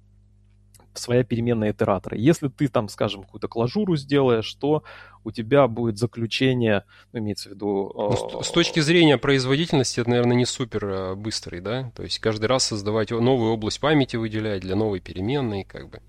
своя 0.94 1.24
переменная 1.24 1.72
итератора. 1.72 2.18
Если 2.18 2.48
ты 2.48 2.68
там, 2.68 2.90
скажем, 2.90 3.24
какую-то 3.24 3.48
клажуру 3.48 3.96
сделаешь, 3.96 4.52
то 4.56 4.84
у 5.24 5.32
тебя 5.32 5.68
будет 5.68 5.98
заключение, 5.98 6.84
ну, 7.12 7.20
имеется 7.20 7.50
в 7.50 7.54
виду... 7.54 7.92
Ну, 7.96 8.42
с, 8.42 8.52
точки 8.52 8.80
зрения 8.80 9.18
производительности, 9.18 10.00
это, 10.00 10.10
наверное, 10.10 10.36
не 10.36 10.46
супер 10.46 10.86
э, 10.86 11.16
быстрый, 11.16 11.62
да? 11.62 11.92
То 11.96 12.04
есть 12.04 12.20
каждый 12.20 12.46
раз 12.46 12.66
создавать 12.66 13.12
новую 13.12 13.52
область 13.52 13.80
памяти 13.80 14.16
выделять 14.16 14.62
для 14.62 14.76
новой 14.76 15.00
переменной, 15.00 15.64
как 15.64 15.90
бы. 15.90 16.02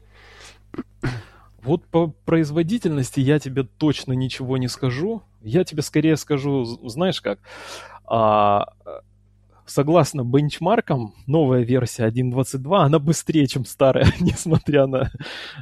Вот 1.63 1.85
по 1.87 2.09
производительности 2.09 3.21
я 3.21 3.39
тебе 3.39 3.65
точно 3.65 4.13
ничего 4.13 4.57
не 4.57 4.69
скажу. 4.69 5.23
Я 5.43 5.65
тебе 5.65 5.83
скорее 5.83 6.17
скажу, 6.17 6.65
знаешь 6.89 7.21
как, 7.21 7.39
а, 8.07 8.73
согласно 9.71 10.25
бенчмаркам, 10.25 11.15
новая 11.27 11.63
версия 11.63 12.09
1.22, 12.09 12.77
она 12.79 12.99
быстрее, 12.99 13.47
чем 13.47 13.65
старая, 13.65 14.07
несмотря 14.21 14.87
на 14.87 15.11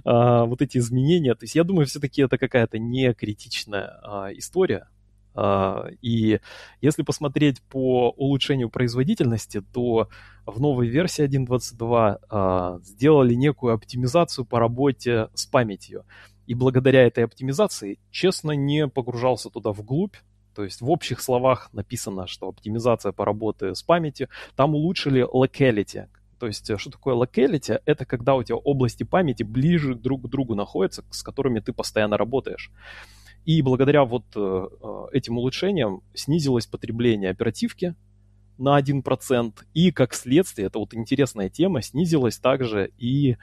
а, 0.05 0.45
вот 0.45 0.63
эти 0.63 0.79
изменения. 0.79 1.35
То 1.35 1.45
есть 1.45 1.55
я 1.55 1.65
думаю, 1.65 1.87
все-таки 1.87 2.23
это 2.23 2.39
какая-то 2.39 2.79
не 2.79 3.13
критичная 3.13 4.01
а, 4.03 4.31
история. 4.33 4.89
А, 5.35 5.87
и 6.01 6.41
если 6.81 7.03
посмотреть 7.03 7.63
по 7.63 8.11
улучшению 8.11 8.71
производительности, 8.71 9.61
то 9.61 10.09
в 10.47 10.61
новой 10.61 10.89
версии 10.89 11.25
1.22 11.25 12.19
а, 12.31 12.79
сделали 12.83 13.35
некую 13.35 13.75
оптимизацию 13.75 14.45
по 14.47 14.59
работе 14.59 15.29
с 15.35 15.47
памятью. 15.47 16.05
И 16.47 16.55
благодаря 16.55 17.07
этой 17.07 17.25
оптимизации, 17.25 17.99
честно, 18.11 18.53
не 18.53 18.89
погружался 18.89 19.51
туда 19.51 19.73
вглубь, 19.73 20.17
то 20.59 20.65
есть 20.65 20.81
в 20.81 20.91
общих 20.91 21.21
словах 21.21 21.71
написано, 21.73 22.27
что 22.27 22.49
оптимизация 22.49 23.13
по 23.13 23.25
работе 23.25 23.77
с 23.77 23.83
памятью, 23.85 24.29
там 24.57 24.75
улучшили 24.75 25.25
locality. 25.25 26.09
То 26.41 26.49
есть 26.49 26.69
что 26.79 26.91
такое 26.91 27.15
locality? 27.15 27.81
Это 27.85 28.05
когда 28.05 28.35
у 28.35 28.43
тебя 28.43 28.57
области 28.57 29.05
памяти 29.05 29.45
ближе 29.45 29.95
друг 29.95 30.23
к 30.23 30.29
другу 30.29 30.57
находятся, 30.57 31.05
с 31.11 31.23
которыми 31.23 31.61
ты 31.61 31.73
постоянно 31.73 32.17
работаешь. 32.17 32.73
И 33.45 33.63
благодаря 33.63 34.05
вот 34.05 34.25
э, 34.35 34.41
э, 34.41 35.07
этим 35.13 35.39
улучшениям 35.39 36.03
снизилось 36.13 36.67
потребление 36.67 37.31
оперативки 37.31 37.95
на 38.59 38.81
1%, 38.81 39.53
и 39.75 39.93
как 39.93 40.13
следствие, 40.13 40.67
это 40.67 40.81
вот 40.81 40.93
интересная 40.93 41.51
тема, 41.51 41.83
снизилась 41.83 42.39
также 42.39 42.91
и 42.99 43.37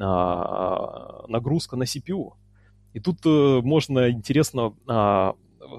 а, 0.00 1.26
нагрузка 1.28 1.76
на 1.76 1.84
CPU. 1.84 2.32
И 2.92 2.98
тут 2.98 3.24
э, 3.24 3.60
можно 3.62 4.10
интересно 4.10 4.74
а, 4.88 5.36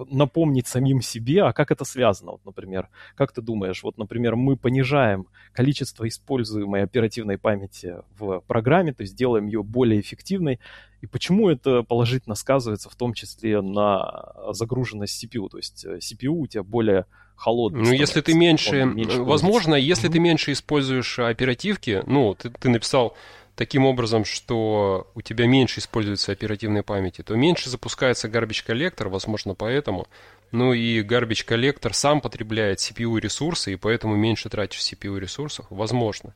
напомнить 0.10 0.68
самим 0.68 1.02
себе, 1.02 1.44
а 1.44 1.54
как 1.54 1.72
это 1.72 1.86
связано, 1.86 2.32
вот, 2.32 2.46
например, 2.46 2.90
как 3.16 3.32
ты 3.32 3.42
думаешь, 3.42 3.84
вот, 3.84 3.98
например, 3.98 4.36
мы 4.36 4.58
понижаем 4.58 5.28
количество 5.54 6.08
используемой 6.08 6.84
оперативной 6.84 7.38
памяти 7.38 7.96
в 8.18 8.42
программе, 8.48 8.94
то 8.94 9.02
есть 9.02 9.16
делаем 9.16 9.48
ее 9.48 9.64
более 9.64 10.00
эффективной, 10.00 10.60
и 11.02 11.08
почему 11.08 11.50
это 11.50 11.84
положительно 11.84 12.36
сказывается 12.36 12.90
в 12.90 12.96
том 12.96 13.14
числе 13.14 13.62
на 13.62 14.34
загруженность 14.52 15.24
CPU, 15.24 15.50
то 15.50 15.58
есть 15.58 15.86
э, 15.86 16.00
CPU 16.00 16.30
у 16.30 16.48
тебя 16.48 16.64
более 16.64 17.06
холодный. 17.36 17.84
Ну, 17.84 17.92
если 17.92 18.22
ты 18.22 18.34
меньше, 18.34 18.84
меньше 18.86 19.22
возможно, 19.22 19.76
если 19.76 20.10
mm-hmm. 20.10 20.14
ты 20.14 20.20
меньше 20.20 20.52
используешь 20.54 21.20
оперативки, 21.20 22.04
ну, 22.08 22.34
ты, 22.34 22.50
ты 22.50 22.70
написал 22.70 23.16
таким 23.58 23.86
образом, 23.86 24.24
что 24.24 25.12
у 25.16 25.22
тебя 25.22 25.48
меньше 25.48 25.80
используется 25.80 26.32
оперативной 26.32 26.84
памяти, 26.84 27.24
то 27.24 27.36
меньше 27.36 27.70
запускается 27.70 28.30
garbage 28.30 28.64
коллектор, 28.66 29.10
возможно, 29.10 29.56
поэтому. 29.56 30.08
Ну 30.52 30.74
и 30.74 31.02
garbage 31.04 31.44
коллектор 31.44 31.94
сам 31.94 32.22
потребляет 32.22 32.80
CPU 32.80 33.20
ресурсы, 33.20 33.74
и 33.74 33.76
поэтому 33.76 34.16
меньше 34.16 34.48
тратишь 34.50 34.80
CPU 34.80 35.20
ресурсов, 35.20 35.66
возможно. 35.70 36.34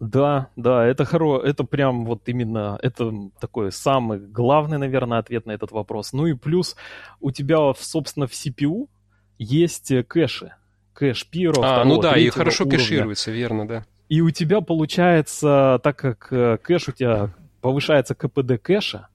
Да, 0.00 0.48
да, 0.56 0.86
это 0.86 1.04
хоро, 1.04 1.42
это 1.42 1.62
прям 1.62 2.06
вот 2.06 2.22
именно, 2.26 2.78
это 2.82 3.12
такой 3.38 3.70
самый 3.70 4.18
главный, 4.18 4.78
наверное, 4.78 5.18
ответ 5.18 5.44
на 5.44 5.52
этот 5.52 5.72
вопрос. 5.72 6.14
Ну 6.14 6.26
и 6.26 6.32
плюс 6.32 6.74
у 7.20 7.30
тебя, 7.30 7.58
собственно, 7.78 8.26
в 8.26 8.32
CPU 8.32 8.88
есть 9.38 9.92
кэши, 10.08 10.54
кэш 10.94 11.26
первого, 11.28 11.82
А, 11.82 11.84
ну 11.84 12.00
да, 12.00 12.16
и 12.16 12.30
хорошо 12.30 12.64
уровня. 12.64 12.78
кэшируется, 12.78 13.30
верно, 13.30 13.68
да. 13.68 13.84
И 14.10 14.20
у 14.22 14.30
тебя 14.30 14.60
получается, 14.60 15.80
так 15.84 15.96
как 15.96 16.32
э, 16.32 16.58
кэш 16.58 16.88
у 16.88 16.92
тебя 16.92 17.30
повышается 17.60 18.16
КПД 18.16 18.60
кэша, 18.60 19.06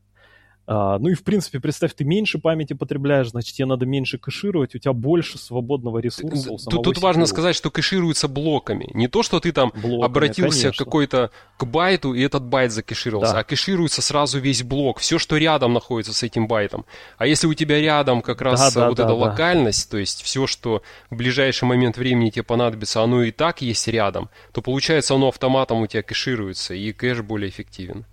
а, 0.67 0.97
ну 0.97 1.10
и, 1.10 1.13
в 1.13 1.23
принципе, 1.23 1.60
представь, 1.60 1.93
ты 1.93 2.04
меньше 2.04 2.39
памяти 2.39 2.73
потребляешь, 2.73 3.30
значит, 3.30 3.56
тебе 3.56 3.67
надо 3.67 3.86
меньше 3.86 4.17
кэшировать, 4.17 4.73
у 4.73 4.80
тебя 4.80 4.93
больше 4.93 5.38
свободного 5.38 5.99
ресурса 5.99 6.51
у 6.51 6.58
самого 6.58 6.84
Тут, 6.84 6.95
тут 6.95 7.04
важно 7.04 7.28
сказать, 7.28 7.56
что 7.56 7.69
кэшируется 7.69 8.28
блоками. 8.28 8.89
Не 8.93 9.08
то, 9.08 9.21
что 9.21 9.39
ты 9.39 9.51
там 9.51 9.71
блоками, 9.75 10.04
обратился 10.04 10.71
какой-то 10.71 11.30
к 11.58 11.65
байту, 11.65 12.13
и 12.13 12.21
этот 12.21 12.43
байт 12.43 12.71
закэшировался, 12.71 13.34
да. 13.34 13.39
а 13.41 13.43
кэшируется 13.43 14.01
сразу 14.01 14.39
весь 14.39 14.63
блок, 14.63 14.99
все, 14.99 15.19
что 15.19 15.38
рядом 15.38 15.73
находится 15.73 16.13
с 16.13 16.23
этим 16.23 16.47
байтом. 16.47 16.86
А 17.17 17.28
если 17.28 17.45
у 17.45 17.54
тебя 17.54 17.80
рядом 17.80 18.21
как 18.21 18.41
раз 18.41 18.73
да, 18.73 18.82
да, 18.82 18.89
вот 18.89 18.97
да, 18.97 19.04
эта 19.04 19.13
да. 19.13 19.19
локальность, 19.19 19.91
то 19.91 19.97
есть 19.97 20.23
все, 20.23 20.47
что 20.47 20.82
в 21.12 21.15
ближайший 21.15 21.65
момент 21.65 21.97
времени 21.97 22.32
тебе 22.32 22.43
понадобится, 22.43 23.04
оно 23.04 23.21
и 23.23 23.32
так 23.32 23.62
есть 23.62 23.88
рядом, 23.88 24.30
то 24.51 24.62
получается 24.62 25.13
оно 25.13 25.28
автоматом 25.28 25.82
у 25.82 25.88
тебя 25.88 26.01
кэшируется, 26.01 26.73
и 26.73 26.91
кэш 26.91 27.21
более 27.21 27.49
эффективен. 27.49 28.06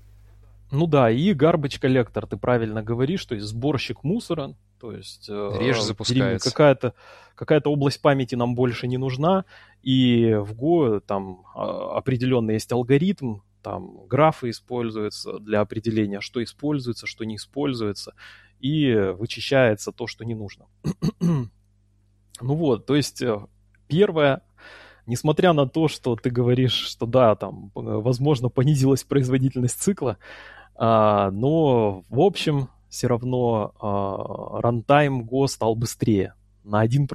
Ну 0.72 0.86
да, 0.86 1.10
и 1.10 1.34
garbage 1.34 1.78
collector, 1.78 2.26
ты 2.26 2.38
правильно 2.38 2.82
говоришь, 2.82 3.24
то 3.26 3.34
есть 3.34 3.46
сборщик 3.46 4.02
мусора, 4.04 4.56
то 4.80 4.90
есть 4.90 5.28
э, 5.28 5.50
реже 5.60 5.82
запускается. 5.82 6.50
Какая-то 6.50 6.94
какая 7.34 7.60
область 7.60 8.00
памяти 8.00 8.36
нам 8.36 8.54
больше 8.54 8.88
не 8.88 8.96
нужна, 8.96 9.44
и 9.82 10.32
в 10.34 10.54
Go 10.54 11.00
там 11.00 11.44
а, 11.54 11.98
определенный 11.98 12.54
есть 12.54 12.72
алгоритм, 12.72 13.40
там 13.62 14.06
графы 14.06 14.48
используются 14.48 15.38
для 15.40 15.60
определения, 15.60 16.20
что 16.20 16.42
используется, 16.42 17.06
что 17.06 17.24
не 17.24 17.36
используется, 17.36 18.14
и 18.58 18.94
вычищается 19.18 19.92
то, 19.92 20.06
что 20.06 20.24
не 20.24 20.34
нужно. 20.34 20.66
ну 21.20 21.48
вот, 22.40 22.86
то 22.86 22.96
есть 22.96 23.20
э, 23.20 23.46
первое, 23.88 24.42
несмотря 25.06 25.52
на 25.52 25.68
то, 25.68 25.88
что 25.88 26.16
ты 26.16 26.30
говоришь, 26.30 26.72
что 26.72 27.04
да, 27.04 27.36
там, 27.36 27.72
э, 27.74 27.80
возможно, 27.80 28.48
понизилась 28.48 29.04
производительность 29.04 29.82
цикла, 29.82 30.16
но, 30.78 32.04
в 32.08 32.20
общем, 32.20 32.68
все 32.92 33.06
равно 33.06 33.72
а, 33.80 34.60
рантайм 34.60 35.22
Go 35.22 35.46
стал 35.46 35.74
быстрее 35.74 36.34
на 36.62 36.84
1%. 36.86 37.08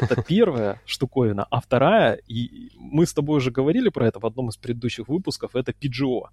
Это 0.00 0.22
первая 0.22 0.80
штуковина. 0.86 1.44
А 1.50 1.60
вторая, 1.60 2.14
и 2.28 2.70
мы 2.78 3.04
с 3.04 3.12
тобой 3.12 3.38
уже 3.38 3.50
говорили 3.50 3.88
про 3.88 4.06
это 4.06 4.20
в 4.20 4.26
одном 4.26 4.48
из 4.48 4.56
предыдущих 4.56 5.08
выпусков, 5.08 5.56
это 5.56 5.72
PGO. 5.72 6.28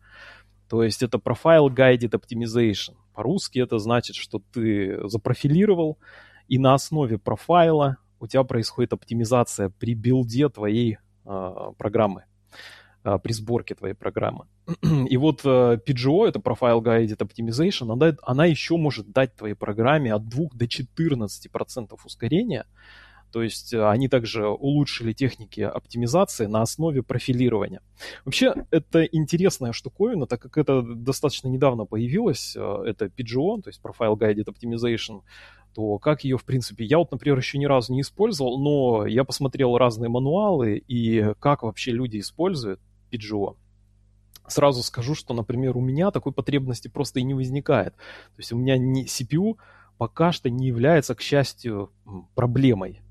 То 0.69 0.83
есть 0.83 1.03
это 1.03 1.17
Profile 1.17 1.67
Guided 1.67 2.11
Optimization. 2.11 2.95
По-русски 3.13 3.59
это 3.59 3.79
значит, 3.79 4.15
что 4.15 4.39
ты 4.53 4.99
запрофилировал, 5.09 5.97
и 6.47 6.59
на 6.59 6.75
основе 6.75 7.17
профайла 7.17 7.97
у 8.19 8.27
тебя 8.27 8.43
происходит 8.43 8.93
оптимизация 8.93 9.69
при 9.69 9.95
билде 9.95 10.47
твоей 10.47 10.99
э, 11.25 11.71
программы. 11.77 12.25
А, 13.03 13.17
при 13.17 13.33
сборке 13.33 13.73
твоей 13.73 13.95
программы. 13.95 14.45
И 15.09 15.17
вот 15.17 15.41
э, 15.43 15.77
PGO, 15.85 16.27
это 16.27 16.39
Profile 16.39 16.81
Guided 16.81 17.17
Optimization, 17.17 17.91
она, 17.91 18.15
она 18.23 18.45
еще 18.45 18.77
может 18.77 19.11
дать 19.11 19.35
твоей 19.35 19.55
программе 19.55 20.13
от 20.13 20.27
2 20.27 20.49
до 20.53 20.65
14% 20.65 21.97
ускорения. 22.05 22.65
То 23.31 23.41
есть 23.41 23.73
э, 23.73 23.83
они 23.87 24.07
также 24.07 24.47
улучшили 24.47 25.13
техники 25.13 25.61
оптимизации 25.61 26.45
на 26.45 26.61
основе 26.61 27.01
профилирования. 27.01 27.81
Вообще, 28.25 28.53
это 28.71 29.03
интересная 29.03 29.71
штуковина, 29.71 30.27
так 30.27 30.41
как 30.41 30.57
это 30.57 30.81
достаточно 30.81 31.47
недавно 31.47 31.85
появилось, 31.85 32.55
э, 32.55 32.83
это 32.85 33.05
PGO, 33.05 33.61
то 33.61 33.69
есть 33.69 33.81
Profile 33.81 34.17
Guided 34.17 34.45
Optimization, 34.45 35.21
то 35.73 35.97
как 35.99 36.25
ее, 36.25 36.37
в 36.37 36.43
принципе, 36.43 36.83
я 36.83 36.97
вот, 36.97 37.11
например, 37.11 37.37
еще 37.37 37.57
ни 37.57 37.65
разу 37.65 37.93
не 37.93 38.01
использовал, 38.01 38.59
но 38.59 39.05
я 39.05 39.23
посмотрел 39.23 39.77
разные 39.77 40.09
мануалы 40.09 40.83
и 40.85 41.33
как 41.39 41.63
вообще 41.63 41.91
люди 41.91 42.19
используют. 42.19 42.81
PGO. 43.11 43.57
Сразу 44.47 44.83
скажу, 44.83 45.15
что, 45.15 45.33
например, 45.33 45.77
у 45.77 45.81
меня 45.81 46.11
такой 46.11 46.31
потребности 46.31 46.87
просто 46.87 47.19
и 47.19 47.23
не 47.23 47.33
возникает. 47.33 47.93
То 47.95 48.39
есть 48.39 48.51
у 48.51 48.57
меня 48.57 48.77
не, 48.77 49.05
CPU 49.05 49.57
пока 49.97 50.31
что 50.31 50.49
не 50.49 50.67
является, 50.67 51.13
к 51.13 51.21
счастью, 51.21 51.91
проблемой 52.33 53.01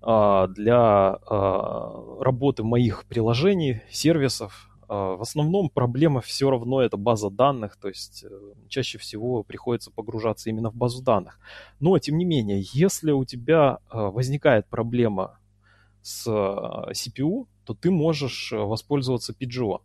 а, 0.00 0.48
для 0.48 0.76
а, 0.76 2.16
работы 2.20 2.62
моих 2.62 3.04
приложений, 3.04 3.82
сервисов. 3.90 4.70
А, 4.88 5.16
в 5.16 5.20
основном 5.22 5.68
проблема 5.68 6.20
все 6.20 6.50
равно 6.50 6.82
это 6.82 6.96
база 6.96 7.30
данных, 7.30 7.76
то 7.76 7.88
есть 7.88 8.24
э, 8.24 8.28
чаще 8.68 8.98
всего 8.98 9.42
приходится 9.42 9.90
погружаться 9.90 10.50
именно 10.50 10.70
в 10.70 10.74
базу 10.74 11.02
данных. 11.02 11.38
Но, 11.80 11.98
тем 11.98 12.18
не 12.18 12.24
менее, 12.24 12.62
если 12.72 13.12
у 13.12 13.24
тебя 13.24 13.78
возникает 13.90 14.66
проблема 14.66 15.38
с 16.02 16.26
CPU, 16.26 17.46
то 17.64 17.74
ты 17.74 17.90
можешь 17.90 18.52
э, 18.52 18.56
воспользоваться 18.56 19.32
PGO. 19.32 19.80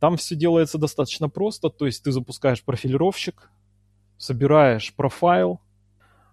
Там 0.00 0.16
все 0.16 0.34
делается 0.34 0.78
достаточно 0.78 1.28
просто, 1.28 1.70
то 1.70 1.86
есть 1.86 2.02
ты 2.02 2.12
запускаешь 2.12 2.62
профилировщик, 2.62 3.50
собираешь 4.18 4.94
профайл, 4.94 5.60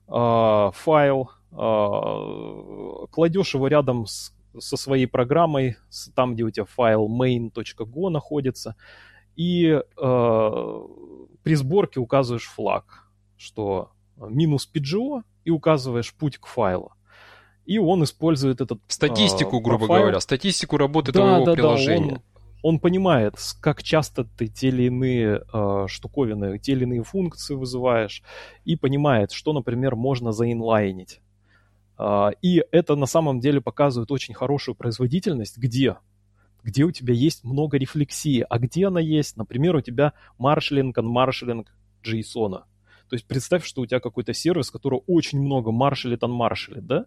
э, 0.07 0.71
файл, 0.73 1.31
э, 1.51 3.07
кладешь 3.11 3.53
его 3.53 3.67
рядом 3.67 4.05
с, 4.05 4.33
со 4.57 4.77
своей 4.77 5.07
программой, 5.07 5.77
с, 5.89 6.11
там, 6.11 6.33
где 6.33 6.43
у 6.43 6.51
тебя 6.51 6.65
файл 6.65 7.07
main.go 7.09 8.09
находится, 8.09 8.75
и 9.35 9.67
э, 9.67 9.81
при 11.43 11.55
сборке 11.55 11.99
указываешь 11.99 12.47
флаг, 12.47 13.07
что 13.37 13.91
минус 14.17 14.69
PGO, 14.71 15.23
и 15.45 15.51
указываешь 15.51 16.13
путь 16.13 16.37
к 16.37 16.45
файлу 16.45 16.91
и 17.69 17.77
он 17.77 18.03
использует 18.03 18.61
этот 18.61 18.79
Статистику, 18.87 19.57
э, 19.57 19.61
грубо 19.61 19.85
профайл. 19.85 20.01
говоря, 20.01 20.19
статистику 20.19 20.77
работы 20.77 21.11
да, 21.11 21.19
твоего 21.19 21.45
да, 21.45 21.53
приложения. 21.53 22.13
Да, 22.13 22.21
он, 22.63 22.73
он 22.73 22.79
понимает, 22.79 23.35
как 23.61 23.83
часто 23.83 24.23
ты 24.23 24.47
те 24.47 24.69
или 24.69 24.85
иные 24.85 25.43
э, 25.53 25.85
штуковины, 25.87 26.57
те 26.57 26.71
или 26.71 26.85
иные 26.85 27.03
функции 27.03 27.53
вызываешь, 27.53 28.23
и 28.65 28.75
понимает, 28.75 29.31
что, 29.31 29.53
например, 29.53 29.95
можно 29.95 30.31
заинлайнить. 30.31 31.21
А, 31.95 32.31
и 32.41 32.63
это 32.71 32.95
на 32.95 33.05
самом 33.05 33.39
деле 33.39 33.61
показывает 33.61 34.09
очень 34.09 34.33
хорошую 34.33 34.73
производительность, 34.73 35.59
где 35.59 35.97
где 36.63 36.83
у 36.83 36.91
тебя 36.91 37.13
есть 37.13 37.43
много 37.43 37.77
рефлексии, 37.77 38.45
а 38.49 38.57
где 38.57 38.87
она 38.87 38.99
есть, 38.99 39.37
например, 39.37 39.75
у 39.75 39.81
тебя 39.81 40.13
маршалинг, 40.39 40.97
анмаршалинг 40.97 41.71
JSON. 42.03 42.63
То 43.09 43.15
есть 43.15 43.25
представь, 43.25 43.65
что 43.65 43.81
у 43.81 43.85
тебя 43.85 43.99
какой-то 43.99 44.33
сервис, 44.33 44.69
который 44.69 45.01
очень 45.07 45.39
много 45.41 45.71
маршалит, 45.71 46.23
анмаршалит, 46.23 46.85
да, 46.85 47.05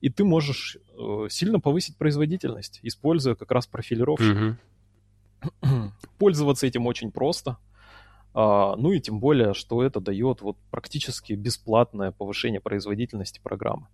и 0.00 0.08
ты 0.08 0.24
можешь 0.24 0.78
э, 0.98 1.26
сильно 1.30 1.60
повысить 1.60 1.96
производительность, 1.96 2.80
используя 2.82 3.34
как 3.34 3.50
раз 3.50 3.66
профилировщик. 3.66 4.58
Mm-hmm. 5.62 5.90
Пользоваться 6.18 6.66
этим 6.66 6.86
очень 6.86 7.10
просто. 7.10 7.58
А, 8.32 8.76
ну 8.76 8.92
и 8.92 9.00
тем 9.00 9.18
более, 9.18 9.54
что 9.54 9.82
это 9.82 10.00
дает 10.00 10.40
вот 10.40 10.56
практически 10.70 11.32
бесплатное 11.32 12.12
повышение 12.12 12.60
производительности 12.60 13.40
программы. 13.42 13.86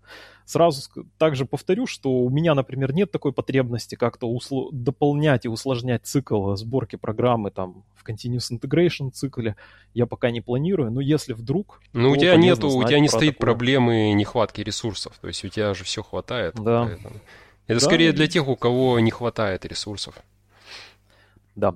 Сразу 0.44 0.83
также 1.16 1.46
повторю, 1.46 1.87
что 1.87 2.11
у 2.11 2.29
меня, 2.29 2.55
например, 2.55 2.92
нет 2.92 3.11
такой 3.11 3.33
потребности 3.33 3.94
как-то 3.94 4.29
усл- 4.29 4.68
дополнять 4.72 5.46
и 5.46 5.49
усложнять 5.49 6.05
цикл 6.05 6.55
сборки 6.55 6.96
программы 6.96 7.51
там 7.51 7.85
в 7.94 8.07
Continuous 8.07 8.53
Integration 8.53 9.11
цикле. 9.11 9.57
Я 9.94 10.07
пока 10.07 10.31
не 10.31 10.42
планирую, 10.42 10.90
но 10.90 11.01
если 11.01 11.33
вдруг... 11.33 11.81
Ну 11.94 12.11
у 12.11 12.16
тебя 12.16 12.37
нету, 12.37 12.68
у 12.68 12.85
тебя 12.85 13.01
не 13.01 13.09
стоит 13.09 13.38
такое. 13.38 13.53
проблемы 13.53 14.12
нехватки 14.12 14.61
ресурсов, 14.61 15.18
то 15.20 15.29
есть 15.29 15.44
у 15.44 15.49
тебя 15.49 15.72
же 15.72 15.85
все 15.85 16.03
хватает. 16.03 16.55
Да. 16.57 16.85
Поэтому. 16.85 17.16
Это 17.66 17.81
да. 17.81 17.87
скорее 17.87 18.12
для 18.12 18.27
тех, 18.29 18.46
у 18.46 18.55
кого 18.55 19.01
не 19.01 19.11
хватает 19.11 19.64
ресурсов. 19.64 20.14
Да. 21.57 21.75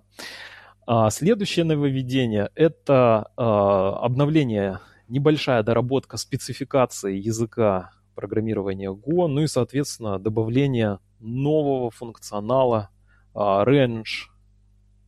А, 0.87 1.11
следующее 1.11 1.65
нововведение– 1.65 2.51
это 2.55 3.31
а, 3.37 3.99
обновление, 4.05 4.81
небольшая 5.09 5.63
доработка 5.63 6.17
спецификации 6.17 7.17
языка 7.17 7.93
программирования 8.15 8.91
Go, 8.91 9.27
ну 9.27 9.43
и, 9.43 9.47
соответственно, 9.47 10.19
добавление 10.19 10.99
нового 11.21 11.91
функционала 11.91 12.91
а, 13.35 13.65
range 13.65 14.29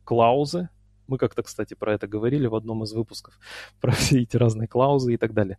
клаузы. 0.03 0.69
Мы 1.07 1.17
как-то, 1.17 1.43
кстати, 1.43 1.73
про 1.73 1.93
это 1.93 2.07
говорили 2.07 2.47
в 2.47 2.55
одном 2.55 2.83
из 2.83 2.93
выпусков, 2.93 3.37
про 3.81 3.91
все 3.91 4.21
эти 4.21 4.37
разные 4.37 4.67
клаузы 4.67 5.13
и 5.13 5.17
так 5.17 5.33
далее. 5.33 5.57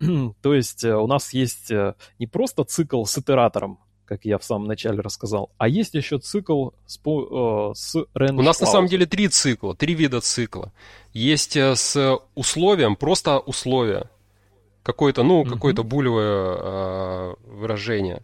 То 0.42 0.54
есть 0.54 0.84
э, 0.84 0.96
у 0.96 1.06
нас 1.06 1.32
есть 1.32 1.70
э, 1.70 1.94
не 2.18 2.26
просто 2.26 2.64
цикл 2.64 3.04
с 3.04 3.18
итератором, 3.18 3.78
как 4.06 4.24
я 4.24 4.38
в 4.38 4.44
самом 4.44 4.66
начале 4.66 5.00
рассказал. 5.00 5.50
А 5.58 5.68
есть 5.68 5.94
еще 5.94 6.18
цикл 6.18 6.70
с, 6.86 6.98
э, 6.98 7.72
с 7.74 7.96
range 8.14 8.38
У 8.38 8.42
нас 8.42 8.60
на 8.60 8.66
самом 8.66 8.88
деле 8.88 9.04
три 9.04 9.28
цикла, 9.28 9.74
три 9.74 9.94
вида 9.94 10.20
цикла. 10.20 10.72
Есть 11.12 11.56
э, 11.56 11.74
с 11.76 12.18
условием, 12.34 12.96
просто 12.96 13.38
условие. 13.40 14.08
Какое-то, 14.82 15.24
ну, 15.24 15.40
угу. 15.40 15.50
какое-то 15.50 15.82
булевое 15.82 16.56
э, 16.56 17.34
выражение. 17.46 18.22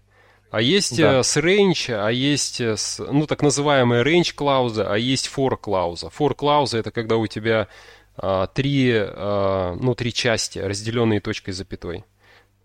А 0.50 0.60
есть 0.60 0.96
да. 0.98 1.18
э, 1.18 1.22
с 1.22 1.36
range, 1.36 1.92
а 1.92 2.10
есть 2.10 2.60
с, 2.60 2.98
ну, 2.98 3.26
так 3.26 3.42
называемая 3.42 4.04
range 4.04 4.34
клауза, 4.34 4.90
а 4.90 4.96
есть 4.96 5.30
for 5.34 5.56
клауза. 5.56 6.08
For 6.08 6.34
клауза 6.34 6.78
это 6.78 6.90
когда 6.90 7.16
у 7.16 7.26
тебя 7.26 7.68
э, 8.16 8.46
три, 8.54 8.92
э, 8.92 9.76
ну, 9.80 9.94
три 9.94 10.12
части, 10.12 10.58
разделенные 10.58 11.20
точкой 11.20 11.52
запятой. 11.52 12.04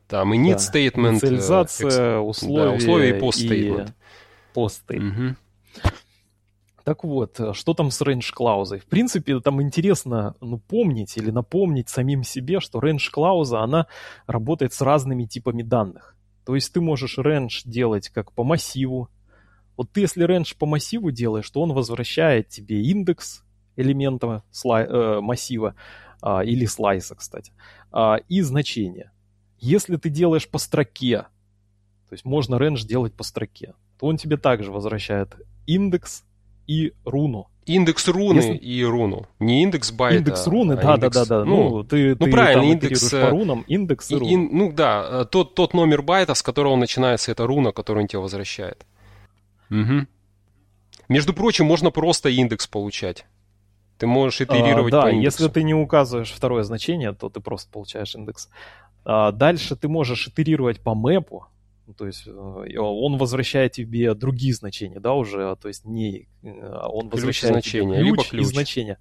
Там 0.08 0.34
и 0.34 0.38
need 0.38 0.58
statement. 0.58 1.08
Э, 1.08 1.12
Инициализация, 1.14 2.20
условия, 2.20 2.72
да, 2.72 2.72
условия 2.72 3.18
и 3.18 3.20
post 3.20 3.48
statement. 3.48 3.90
И 3.90 4.58
post 4.58 4.82
statement. 4.88 5.28
Угу. 5.28 5.36
Так 6.84 7.04
вот, 7.04 7.40
что 7.52 7.74
там 7.74 7.92
с 7.92 8.02
range 8.02 8.32
клаузой? 8.34 8.80
В 8.80 8.86
принципе, 8.86 9.42
там 9.42 9.62
интересно 9.62 10.36
ну, 10.40 10.58
помнить 10.58 11.18
или 11.18 11.32
напомнить 11.32 11.90
самим 11.90 12.24
себе, 12.24 12.62
что 12.62 12.80
range 12.80 13.10
клауза, 13.12 13.60
она 13.60 13.88
работает 14.26 14.72
с 14.72 14.80
разными 14.80 15.26
типами 15.26 15.64
данных. 15.64 16.16
То 16.46 16.56
есть 16.56 16.72
ты 16.72 16.80
можешь 16.80 17.18
range 17.18 17.64
делать 17.66 18.08
как 18.08 18.32
по 18.32 18.46
массиву. 18.46 19.10
Вот 19.76 19.92
ты 19.92 20.00
если 20.00 20.26
range 20.26 20.56
по 20.58 20.66
массиву 20.66 21.12
делаешь, 21.12 21.50
то 21.50 21.62
он 21.62 21.74
возвращает 21.74 22.48
тебе 22.48 22.82
индекс 22.82 23.44
элемента 23.76 24.44
слай, 24.50 24.86
э, 24.86 25.20
массива 25.20 25.76
э, 26.24 26.46
или 26.46 26.66
слайса, 26.66 27.16
кстати, 27.16 27.52
э, 27.92 28.16
и 28.30 28.40
значение. 28.42 29.12
Если 29.60 29.96
ты 29.98 30.10
делаешь 30.10 30.48
по 30.48 30.58
строке, 30.58 31.26
то 32.10 32.14
есть 32.14 32.26
можно 32.26 32.56
range 32.56 32.86
делать 32.86 33.14
по 33.14 33.24
строке, 33.24 33.74
то 34.00 34.08
он 34.08 34.18
тебе 34.18 34.38
также 34.38 34.72
возвращает 34.72 35.36
индекс 35.66 36.24
и 36.68 36.94
руну. 37.06 37.48
Индекс 37.66 38.08
руны 38.08 38.38
Если... 38.38 38.56
и 38.56 38.84
руну. 38.84 39.28
Не 39.40 39.64
индекс 39.64 39.92
байта. 39.92 40.18
Индекс 40.20 40.48
руны, 40.48 40.74
а 40.74 40.76
да, 40.78 40.96
индекс... 40.96 41.16
да, 41.16 41.26
да, 41.26 41.40
да. 41.40 41.46
Ну, 41.46 41.70
ну 41.70 41.84
ты, 41.84 42.16
ну 42.18 42.26
ты 42.26 42.32
правильно, 42.32 42.72
индекс 42.72 43.12
по 43.12 43.30
рунам, 43.30 43.66
индекс 43.68 44.10
и, 44.10 44.16
и 44.16 44.18
рун. 44.18 44.50
ну 44.54 44.72
да, 44.72 45.06
э, 45.10 45.26
тот, 45.30 45.54
тот 45.54 45.74
номер 45.74 46.02
байта, 46.02 46.34
с 46.34 46.42
которого 46.42 46.78
начинается 46.78 47.32
эта 47.32 47.46
руна, 47.46 47.74
которую 47.74 48.04
он 48.04 48.08
тебе 48.08 48.20
возвращает. 48.20 48.86
Угу. 49.70 50.08
Между 51.10 51.34
прочим, 51.34 51.66
можно 51.66 51.92
просто 51.92 52.30
индекс 52.30 52.68
получать. 52.68 53.26
Ты 53.98 54.08
можешь 54.08 54.42
итерировать 54.42 54.94
а, 54.94 54.98
да, 54.98 55.02
по 55.04 55.08
индексу. 55.10 55.44
если 55.44 55.54
ты 55.54 55.64
не 55.64 55.74
указываешь 55.74 56.32
второе 56.32 56.64
значение, 56.64 57.14
то 57.14 57.30
ты 57.30 57.40
просто 57.40 57.72
получаешь 57.72 58.16
индекс. 58.16 58.50
А, 59.10 59.32
дальше 59.32 59.78
ты 59.78 59.88
можешь 59.88 60.28
итерировать 60.28 60.82
по 60.82 60.94
мэпу, 60.94 61.48
ну, 61.88 61.94
то 61.94 62.06
есть 62.06 62.28
э, 62.28 62.78
он 62.78 63.18
возвращает 63.18 63.72
тебе 63.72 64.14
другие 64.14 64.54
значения, 64.54 65.00
да, 65.00 65.14
уже, 65.14 65.56
то 65.62 65.70
есть 65.70 65.86
не 65.86 66.28
э, 66.44 66.80
он 66.90 67.08
возвращает 67.08 67.54
значения, 67.54 68.00
тебе 68.02 68.04
ключ, 68.04 68.06
либо 68.06 68.24
ключ. 68.26 68.42
и 68.42 68.46
значения. 68.46 68.98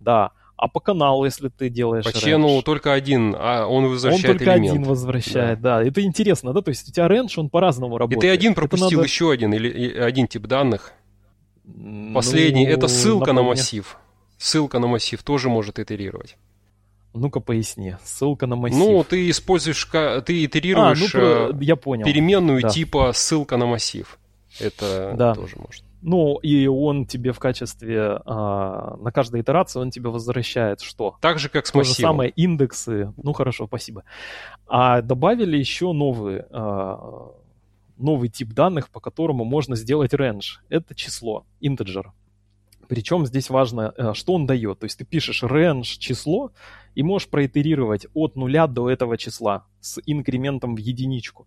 Да, 0.00 0.32
а 0.58 0.68
по 0.68 0.80
каналу, 0.80 1.24
если 1.24 1.48
ты 1.48 1.70
делаешь 1.70 2.04
По 2.04 2.12
чену 2.12 2.60
только 2.60 2.92
один, 2.92 3.34
а 3.38 3.66
он 3.66 3.86
возвращает 3.86 4.24
Он 4.26 4.32
только 4.32 4.52
элемент. 4.52 4.72
один 4.72 4.84
возвращает, 4.84 5.62
да. 5.62 5.78
да. 5.78 5.88
Это 5.88 6.02
интересно, 6.02 6.52
да, 6.52 6.60
то 6.60 6.68
есть 6.68 6.86
у 6.86 6.92
тебя 6.92 7.06
range, 7.06 7.32
он 7.38 7.48
по-разному 7.48 7.96
работает. 7.96 8.22
И 8.22 8.26
ты 8.26 8.30
один 8.30 8.54
пропустил 8.54 8.98
надо... 8.98 9.04
еще 9.04 9.30
один, 9.30 9.54
или 9.54 9.96
один 9.98 10.28
тип 10.28 10.46
данных. 10.46 10.92
Последний, 12.12 12.66
ну, 12.66 12.72
это 12.72 12.86
ссылка 12.86 13.32
напомню. 13.32 13.42
на 13.42 13.48
массив. 13.48 13.96
Ссылка 14.36 14.78
на 14.78 14.88
массив 14.88 15.22
тоже 15.22 15.48
может 15.48 15.78
итерировать. 15.78 16.36
Ну-ка 17.14 17.40
поясни. 17.40 17.96
Ссылка 18.02 18.46
на 18.46 18.56
массив. 18.56 18.78
Ну, 18.78 19.04
ты 19.04 19.30
используешь, 19.30 19.84
ты 20.24 20.44
итерируешь 20.44 21.14
а, 21.14 21.50
ну, 21.52 21.60
я 21.60 21.76
понял. 21.76 22.04
переменную 22.04 22.62
да. 22.62 22.68
типа 22.68 23.12
ссылка 23.14 23.56
на 23.56 23.66
массив. 23.66 24.18
Это 24.60 25.14
да. 25.16 25.34
тоже 25.34 25.56
может. 25.56 25.84
Ну, 26.00 26.36
и 26.36 26.66
он 26.66 27.06
тебе 27.06 27.32
в 27.32 27.38
качестве, 27.38 28.20
а, 28.24 28.96
на 28.98 29.10
каждой 29.10 29.40
итерации 29.40 29.80
он 29.80 29.90
тебе 29.90 30.10
возвращает 30.10 30.80
что? 30.80 31.16
Так 31.20 31.38
же, 31.38 31.48
как 31.48 31.66
с 31.66 31.72
То 31.72 31.78
массивом. 31.78 31.96
же 31.96 32.02
самое 32.02 32.30
индексы. 32.30 33.12
Ну, 33.16 33.32
хорошо, 33.32 33.66
спасибо. 33.66 34.04
А 34.68 35.02
добавили 35.02 35.56
еще 35.56 35.92
новый, 35.92 36.44
а, 36.50 37.32
новый 37.96 38.28
тип 38.28 38.52
данных, 38.52 38.90
по 38.90 39.00
которому 39.00 39.44
можно 39.44 39.74
сделать 39.74 40.14
range. 40.14 40.60
Это 40.68 40.94
число, 40.94 41.46
integer. 41.60 42.06
Причем 42.88 43.26
здесь 43.26 43.50
важно, 43.50 43.92
э, 43.96 44.14
что 44.14 44.32
он 44.32 44.46
дает. 44.46 44.78
То 44.78 44.84
есть 44.84 44.98
ты 44.98 45.04
пишешь 45.04 45.42
range 45.42 45.98
число 45.98 46.52
и 46.98 47.02
можешь 47.04 47.28
проитерировать 47.28 48.08
от 48.12 48.34
нуля 48.34 48.66
до 48.66 48.90
этого 48.90 49.16
числа 49.16 49.64
с 49.80 50.00
инкрементом 50.04 50.74
в 50.74 50.78
единичку. 50.78 51.46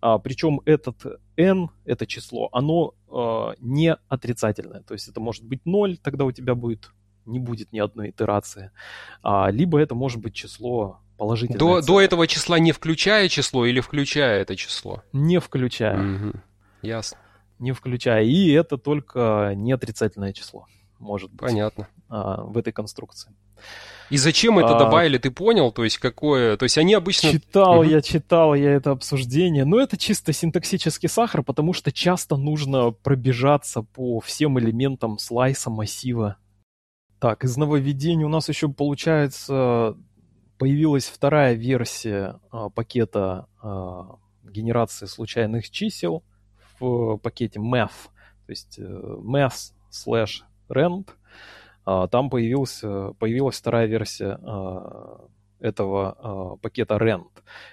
А, 0.00 0.18
причем 0.18 0.60
этот 0.64 1.18
n, 1.36 1.70
это 1.84 2.06
число, 2.06 2.48
оно 2.52 2.94
а, 3.10 3.54
не 3.58 3.96
отрицательное. 4.08 4.82
То 4.82 4.94
есть 4.94 5.08
это 5.08 5.18
может 5.18 5.42
быть 5.42 5.66
0, 5.66 5.96
тогда 5.96 6.24
у 6.24 6.30
тебя 6.30 6.54
будет 6.54 6.92
не 7.26 7.40
будет 7.40 7.72
ни 7.72 7.80
одной 7.80 8.10
итерации. 8.10 8.70
А, 9.24 9.50
либо 9.50 9.80
это 9.80 9.96
может 9.96 10.20
быть 10.20 10.34
число 10.34 11.00
положительное. 11.18 11.58
До, 11.58 11.82
до 11.82 12.00
этого 12.00 12.28
числа 12.28 12.60
не 12.60 12.70
включая 12.70 13.28
число 13.28 13.66
или 13.66 13.80
включая 13.80 14.40
это 14.42 14.54
число? 14.54 15.02
Не 15.12 15.40
включая. 15.40 15.98
Угу. 15.98 16.32
Ясно. 16.82 17.18
Не 17.58 17.72
включая. 17.72 18.22
И 18.22 18.52
это 18.52 18.78
только 18.78 19.54
не 19.56 19.72
отрицательное 19.72 20.32
число 20.32 20.68
может 21.02 21.30
быть. 21.30 21.40
Понятно. 21.40 21.88
А, 22.08 22.42
в 22.42 22.56
этой 22.56 22.72
конструкции. 22.72 23.34
И 24.10 24.16
зачем 24.16 24.58
это 24.58 24.76
а, 24.76 24.78
добавили, 24.78 25.18
ты 25.18 25.30
понял? 25.30 25.72
То 25.72 25.84
есть 25.84 25.98
какое... 25.98 26.56
То 26.56 26.64
есть 26.64 26.78
они 26.78 26.94
обычно... 26.94 27.30
Читал 27.30 27.80
угу. 27.80 27.88
я, 27.88 28.00
читал 28.02 28.54
я 28.54 28.72
это 28.72 28.90
обсуждение. 28.90 29.64
Но 29.64 29.80
это 29.80 29.96
чисто 29.96 30.32
синтаксический 30.32 31.08
сахар, 31.08 31.42
потому 31.42 31.72
что 31.72 31.92
часто 31.92 32.36
нужно 32.36 32.90
пробежаться 32.90 33.82
по 33.82 34.20
всем 34.20 34.58
элементам 34.58 35.18
слайса 35.18 35.70
массива. 35.70 36.36
Так, 37.18 37.44
из 37.44 37.56
нововведений 37.56 38.24
у 38.24 38.28
нас 38.28 38.48
еще 38.48 38.68
получается 38.68 39.96
появилась 40.58 41.06
вторая 41.06 41.54
версия 41.54 42.38
а, 42.50 42.68
пакета 42.68 43.48
а, 43.60 44.16
генерации 44.44 45.06
случайных 45.06 45.70
чисел 45.70 46.22
в 46.78 47.16
пакете 47.16 47.58
math. 47.58 48.10
То 48.46 48.50
есть 48.50 48.78
э, 48.78 48.82
math 48.82 49.72
slash 49.90 50.42
Rand, 50.72 51.08
а, 51.84 52.06
там 52.08 52.30
появился, 52.30 53.12
появилась 53.18 53.58
вторая 53.58 53.86
версия 53.86 54.38
а, 54.42 55.26
этого 55.60 56.16
а, 56.18 56.56
пакета 56.56 56.96
Rand. 56.96 57.28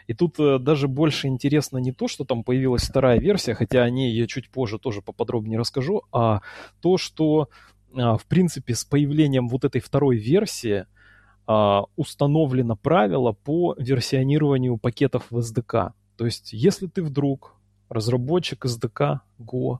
И 0.08 0.14
тут 0.14 0.40
э, 0.40 0.60
даже 0.60 0.88
больше 0.88 1.28
интересно 1.28 1.78
не 1.78 1.92
то, 1.92 2.08
что 2.08 2.24
там 2.24 2.44
появилась 2.44 2.84
вторая 2.84 3.20
версия, 3.20 3.54
хотя 3.54 3.84
о 3.84 3.90
ней 3.90 4.14
я 4.14 4.28
чуть 4.28 4.50
позже 4.50 4.80
тоже 4.80 5.02
поподробнее 5.02 5.60
расскажу, 5.60 6.04
а 6.12 6.42
то, 6.82 6.98
что 6.98 7.50
в 7.92 8.22
принципе 8.28 8.76
с 8.76 8.86
появлением 8.86 9.48
вот 9.48 9.66
этой 9.66 9.82
второй 9.82 10.18
версии 10.18 10.86
установлено 11.96 12.76
правило 12.76 13.32
по 13.32 13.74
версионированию 13.80 14.78
пакетов 14.78 15.26
в 15.32 15.40
SDK. 15.40 15.94
То 16.16 16.26
есть, 16.26 16.54
если 16.54 16.86
ты 16.86 17.02
вдруг 17.02 17.59
разработчик 17.90 18.66
SDK 18.66 19.20
Go. 19.40 19.80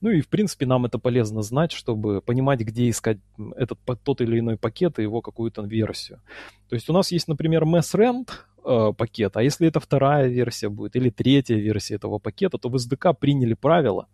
Ну 0.00 0.10
и, 0.10 0.20
в 0.20 0.28
принципе, 0.28 0.66
нам 0.66 0.84
это 0.84 0.98
полезно 0.98 1.42
знать, 1.42 1.72
чтобы 1.72 2.20
понимать, 2.20 2.60
где 2.60 2.90
искать 2.90 3.18
этот, 3.56 3.78
тот 4.02 4.20
или 4.20 4.40
иной 4.40 4.56
пакет 4.56 4.98
и 4.98 5.02
его 5.02 5.20
какую-то 5.20 5.62
версию. 5.62 6.20
То 6.68 6.74
есть 6.74 6.90
у 6.90 6.92
нас 6.92 7.12
есть, 7.12 7.28
например, 7.28 7.64
MessRent 7.64 8.28
э, 8.64 8.92
пакет, 8.96 9.36
а 9.36 9.42
если 9.42 9.68
это 9.68 9.80
вторая 9.80 10.28
версия 10.28 10.68
будет 10.68 10.96
или 10.96 11.10
третья 11.10 11.56
версия 11.56 11.94
этого 11.94 12.18
пакета, 12.18 12.58
то 12.58 12.68
в 12.68 12.74
SDK 12.74 13.14
приняли 13.18 13.54
правило, 13.54 14.08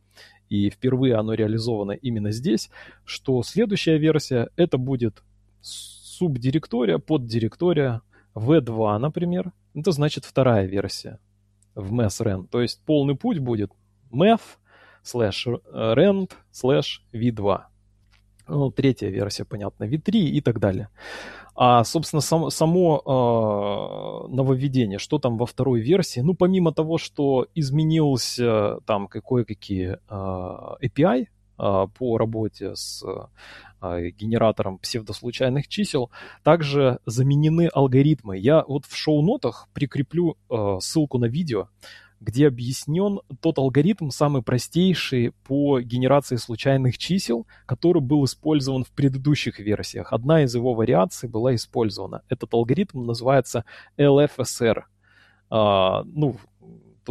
и 0.48 0.68
впервые 0.70 1.14
оно 1.14 1.34
реализовано 1.34 1.92
именно 1.92 2.32
здесь, 2.32 2.70
что 3.04 3.42
следующая 3.42 3.98
версия 3.98 4.50
это 4.56 4.76
будет 4.78 5.22
субдиректория, 5.62 6.98
поддиректория 6.98 8.02
V2, 8.34 8.98
например. 8.98 9.52
Это 9.74 9.92
значит 9.92 10.24
вторая 10.24 10.66
версия 10.66 11.18
в 11.74 11.92
MES 11.92 12.46
То 12.50 12.60
есть 12.60 12.82
полный 12.84 13.16
путь 13.16 13.38
будет 13.38 13.72
MEF 14.12 14.40
slash 15.04 15.60
rent 15.72 16.32
slash 16.52 17.00
v2. 17.12 17.60
Ну, 18.48 18.70
третья 18.70 19.08
версия, 19.08 19.44
понятно, 19.44 19.84
v3 19.84 20.10
и 20.10 20.40
так 20.40 20.58
далее. 20.58 20.88
А, 21.54 21.84
собственно, 21.84 22.20
сам, 22.20 22.50
само 22.50 23.02
э, 23.04 24.34
нововведение, 24.34 24.98
что 24.98 25.18
там 25.18 25.36
во 25.36 25.46
второй 25.46 25.80
версии, 25.80 26.20
ну, 26.20 26.34
помимо 26.34 26.72
того, 26.72 26.98
что 26.98 27.46
изменился 27.54 28.78
там 28.86 29.08
кое-какие 29.08 29.98
э, 30.08 30.86
API 30.86 31.22
э, 31.22 31.26
по 31.98 32.18
работе 32.18 32.74
с 32.74 33.04
э, 33.82 34.10
генератором 34.10 34.78
псевдослучайных 34.78 35.68
чисел, 35.68 36.10
также 36.42 37.00
заменены 37.06 37.68
алгоритмы. 37.72 38.38
Я 38.38 38.64
вот 38.66 38.86
в 38.86 38.96
шоу-нотах 38.96 39.68
прикреплю 39.72 40.36
э, 40.48 40.78
ссылку 40.80 41.18
на 41.18 41.26
видео, 41.26 41.68
где 42.20 42.46
объяснен 42.46 43.20
тот 43.40 43.58
алгоритм, 43.58 44.10
самый 44.10 44.42
простейший 44.42 45.32
по 45.44 45.80
генерации 45.80 46.36
случайных 46.36 46.98
чисел, 46.98 47.46
который 47.66 48.02
был 48.02 48.24
использован 48.24 48.84
в 48.84 48.90
предыдущих 48.90 49.58
версиях. 49.58 50.12
Одна 50.12 50.42
из 50.44 50.54
его 50.54 50.74
вариаций 50.74 51.28
была 51.28 51.54
использована. 51.54 52.22
Этот 52.28 52.52
алгоритм 52.52 53.06
называется 53.06 53.64
LFSR. 53.96 54.82
А, 55.48 56.04
ну, 56.04 56.36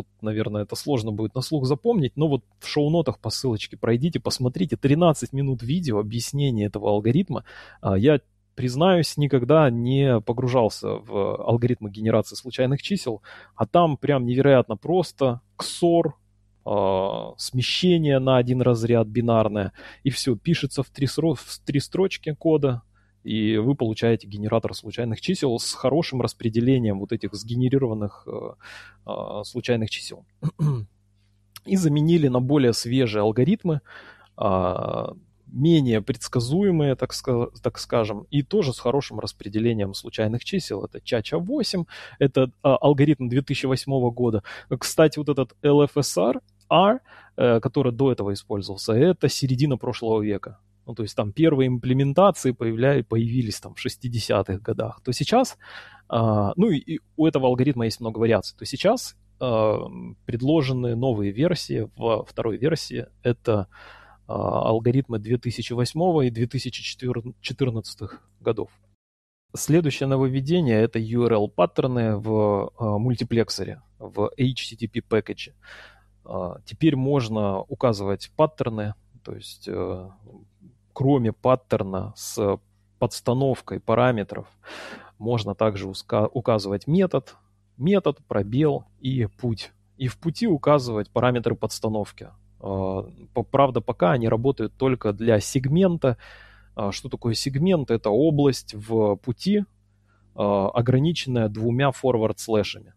тут, 0.04 0.08
наверное, 0.22 0.64
это 0.64 0.76
сложно 0.76 1.12
будет 1.12 1.36
на 1.36 1.42
слух 1.42 1.66
запомнить, 1.66 2.14
но 2.16 2.28
вот 2.28 2.44
в 2.60 2.68
шоу-нотах 2.68 3.20
по 3.20 3.30
ссылочке 3.30 3.78
пройдите, 3.78 4.20
посмотрите 4.20 4.78
13 4.78 5.34
минут 5.34 5.62
видео 5.62 6.00
объяснения 6.00 6.66
этого 6.66 6.90
алгоритма. 6.90 7.44
А, 7.82 7.98
я 7.98 8.22
признаюсь, 8.56 9.18
никогда 9.18 9.70
не 9.70 10.22
погружался 10.22 10.88
в 10.88 11.36
алгоритмы 11.44 11.90
генерации 11.92 12.36
случайных 12.36 12.82
чисел, 12.82 13.22
а 13.56 13.66
там 13.66 13.98
прям 13.98 14.26
невероятно 14.26 14.78
просто 14.78 15.42
XOR, 15.58 16.14
э, 16.66 17.34
смещение 17.38 18.20
на 18.20 18.38
один 18.38 18.62
разряд 18.62 19.08
бинарное, 19.08 19.74
и 20.04 20.10
все, 20.10 20.36
пишется 20.36 20.84
в 20.84 20.90
три, 20.90 21.08
в 21.08 21.60
три 21.66 21.80
строчки 21.80 22.34
кода, 22.34 22.84
и 23.24 23.58
вы 23.58 23.76
получаете 23.76 24.28
генератор 24.28 24.74
случайных 24.74 25.22
чисел 25.22 25.60
с 25.60 25.74
хорошим 25.74 26.22
распределением 26.22 27.00
вот 27.00 27.12
этих 27.12 27.34
сгенерированных 27.34 28.28
э, 28.28 28.52
э, 29.06 29.44
случайных 29.44 29.90
чисел. 29.90 30.26
и 31.66 31.76
заменили 31.76 32.28
на 32.28 32.40
более 32.40 32.74
свежие 32.74 33.22
алгоритмы, 33.22 33.82
э, 34.38 35.06
менее 35.52 36.02
предсказуемые, 36.02 36.96
так, 36.96 37.14
так 37.62 37.80
скажем, 37.80 38.26
и 38.30 38.44
тоже 38.44 38.74
с 38.74 38.80
хорошим 38.80 39.20
распределением 39.20 39.94
случайных 39.94 40.44
чисел. 40.44 40.84
Это 40.86 41.02
Чача 41.02 41.38
8, 41.38 41.86
это 42.20 42.52
а, 42.62 42.78
алгоритм 42.78 43.30
2008 43.30 44.10
года. 44.12 44.44
Кстати, 44.70 45.18
вот 45.18 45.30
этот 45.30 45.56
LFSR, 45.64 46.42
R, 46.70 47.00
э, 47.38 47.60
который 47.60 47.92
до 47.92 48.12
этого 48.12 48.34
использовался, 48.34 48.94
это 48.94 49.28
середина 49.28 49.78
прошлого 49.78 50.22
века. 50.22 50.60
Ну, 50.90 50.96
то 50.96 51.04
есть 51.04 51.16
там 51.16 51.32
первые 51.32 51.68
имплементации 51.68 52.50
появляли, 52.50 53.04
появились 53.04 53.60
там 53.60 53.76
в 53.76 53.86
60-х 53.86 54.58
годах. 54.58 55.02
То 55.04 55.14
сейчас, 55.14 55.56
э, 56.12 56.52
ну 56.56 56.72
и, 56.72 56.98
у 57.16 57.28
этого 57.28 57.48
алгоритма 57.48 57.86
есть 57.86 58.00
много 58.00 58.18
вариаций. 58.18 58.58
То 58.58 58.66
сейчас 58.66 59.16
э, 59.40 59.78
предложены 60.26 60.96
новые 60.96 61.32
версии. 61.32 61.88
Во 61.96 62.26
второй 62.26 62.58
версии 62.58 63.06
это 63.22 63.68
а, 64.26 64.70
алгоритмы 64.70 65.20
2008 65.20 66.26
и 66.26 66.32
2014 66.32 68.10
годов. 68.40 68.72
Следующее 69.56 70.10
нововведение 70.10 70.82
это 70.82 70.98
URL-паттерны 70.98 72.16
в 72.18 72.72
а, 72.80 72.98
мультиплексоре, 72.98 73.84
в 74.00 74.32
HTTP 74.40 75.04
пакете. 75.08 75.54
Теперь 76.66 76.96
можно 76.96 77.62
указывать 77.62 78.32
паттерны, 78.36 78.94
то 79.24 79.36
есть 79.36 79.68
э, 79.68 80.10
кроме 81.00 81.32
паттерна 81.32 82.12
с 82.18 82.60
подстановкой 83.00 83.80
параметров, 83.80 84.48
можно 85.18 85.56
также 85.56 85.90
указывать 86.34 86.88
метод, 86.88 87.38
метод, 87.78 88.18
пробел 88.28 88.84
и 89.00 89.26
путь. 89.26 89.72
И 89.96 90.10
в 90.10 90.18
пути 90.18 90.46
указывать 90.46 91.10
параметры 91.10 91.56
подстановки. 91.56 92.32
А, 92.60 93.06
правда, 93.50 93.80
пока 93.80 94.12
они 94.12 94.28
работают 94.28 94.74
только 94.76 95.14
для 95.14 95.40
сегмента. 95.40 96.18
А, 96.76 96.92
что 96.92 97.08
такое 97.08 97.34
сегмент? 97.34 97.92
Это 97.92 98.10
область 98.10 98.74
в 98.74 99.16
пути, 99.16 99.64
а, 100.36 100.68
ограниченная 100.68 101.48
двумя 101.48 101.92
форвард-слэшами. 101.92 102.94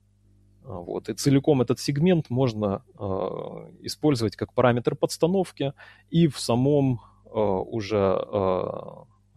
Вот. 0.65 1.09
И 1.09 1.15
целиком 1.15 1.62
этот 1.62 1.79
сегмент 1.79 2.31
можно 2.31 2.83
использовать 3.81 4.35
как 4.35 4.53
параметр 4.55 4.97
подстановки 4.97 5.73
и 6.11 6.27
в 6.27 6.41
самом 6.41 7.01
уже 7.33 8.18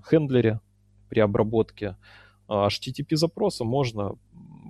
хендлере 0.07 0.59
при 1.09 1.19
обработке 1.19 1.95
HTTP 2.47 3.15
запроса 3.15 3.63
можно 3.63 4.17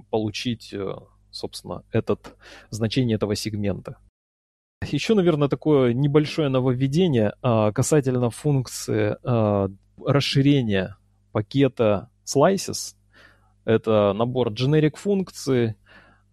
получить, 0.10 0.74
собственно, 1.32 1.84
этот, 1.92 2.36
значение 2.70 3.16
этого 3.16 3.36
сегмента. 3.36 3.98
Еще, 4.92 5.16
наверное, 5.16 5.48
такое 5.48 5.94
небольшое 5.94 6.50
нововведение 6.50 7.34
касательно 7.42 8.30
функции 8.30 9.18
расширения 10.06 10.98
пакета 11.32 12.10
slices. 12.26 12.96
Это 13.66 14.14
набор 14.14 14.52
generic 14.52 14.96
функций 14.96 15.76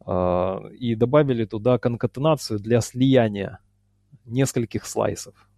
и 0.05 0.94
добавили 0.96 1.44
туда 1.44 1.78
конкатенацию 1.78 2.59
для 2.59 2.81
слияния 2.81 3.61
нескольких 4.26 4.85
слайсов. 4.85 5.48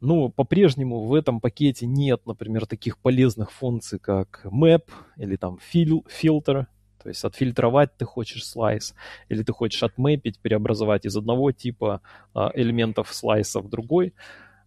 Ну, 0.00 0.30
по-прежнему 0.30 1.04
в 1.04 1.14
этом 1.14 1.40
пакете 1.40 1.86
нет, 1.86 2.22
например, 2.24 2.66
таких 2.66 2.96
полезных 2.98 3.52
функций, 3.52 3.98
как 3.98 4.46
map 4.46 4.84
или 5.16 5.36
там 5.36 5.58
fil 5.72 6.06
filter, 6.08 6.66
то 7.02 7.08
есть 7.08 7.24
отфильтровать 7.24 7.96
ты 7.96 8.04
хочешь 8.06 8.46
слайс, 8.46 8.94
или 9.28 9.42
ты 9.42 9.52
хочешь 9.52 9.82
отмэпить, 9.82 10.38
преобразовать 10.38 11.04
из 11.04 11.16
одного 11.16 11.52
типа 11.52 12.00
а, 12.34 12.50
элементов 12.54 13.12
слайса 13.12 13.60
в 13.60 13.68
другой. 13.68 14.14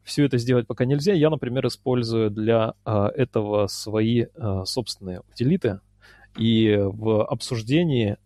Все 0.03 0.25
это 0.25 0.37
сделать 0.37 0.67
пока 0.67 0.85
нельзя. 0.85 1.13
Я, 1.13 1.29
например, 1.29 1.65
использую 1.67 2.29
для 2.29 2.73
а, 2.85 3.09
этого 3.09 3.67
свои 3.67 4.25
а, 4.35 4.65
собственные 4.65 5.21
утилиты. 5.31 5.79
И 6.35 6.75
в 6.75 7.23
обсуждении, 7.23 8.17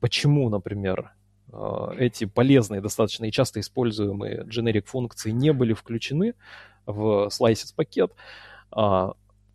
почему, 0.00 0.48
например, 0.48 1.12
эти 1.98 2.24
полезные, 2.24 2.80
достаточно 2.80 3.24
и 3.24 3.32
часто 3.32 3.60
используемые 3.60 4.44
generic 4.44 4.86
функции 4.86 5.30
не 5.30 5.52
были 5.52 5.72
включены 5.72 6.34
в 6.86 7.28
slices 7.28 7.74
пакет, 7.74 8.12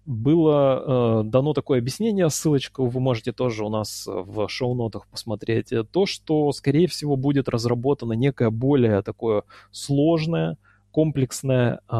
было 0.05 1.21
э, 1.21 1.23
дано 1.23 1.53
такое 1.53 1.79
объяснение, 1.79 2.29
ссылочку 2.29 2.85
вы 2.85 2.99
можете 2.99 3.31
тоже 3.31 3.65
у 3.65 3.69
нас 3.69 4.05
в 4.07 4.47
шоу-нотах 4.47 5.07
посмотреть, 5.07 5.73
то, 5.91 6.05
что, 6.05 6.51
скорее 6.51 6.87
всего, 6.87 7.15
будет 7.15 7.49
разработано 7.49 8.13
некое 8.13 8.51
более 8.51 9.01
такое 9.01 9.43
сложное, 9.71 10.57
комплексное 10.91 11.79
э, 11.89 11.95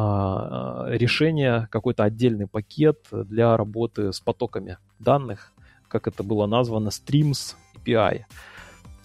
решение, 0.91 1.67
какой-то 1.71 2.03
отдельный 2.03 2.47
пакет 2.47 2.99
для 3.11 3.57
работы 3.57 4.13
с 4.13 4.19
потоками 4.19 4.77
данных, 4.99 5.51
как 5.87 6.07
это 6.07 6.21
было 6.21 6.45
названо, 6.45 6.89
Streams 6.89 7.55
API. 7.75 8.21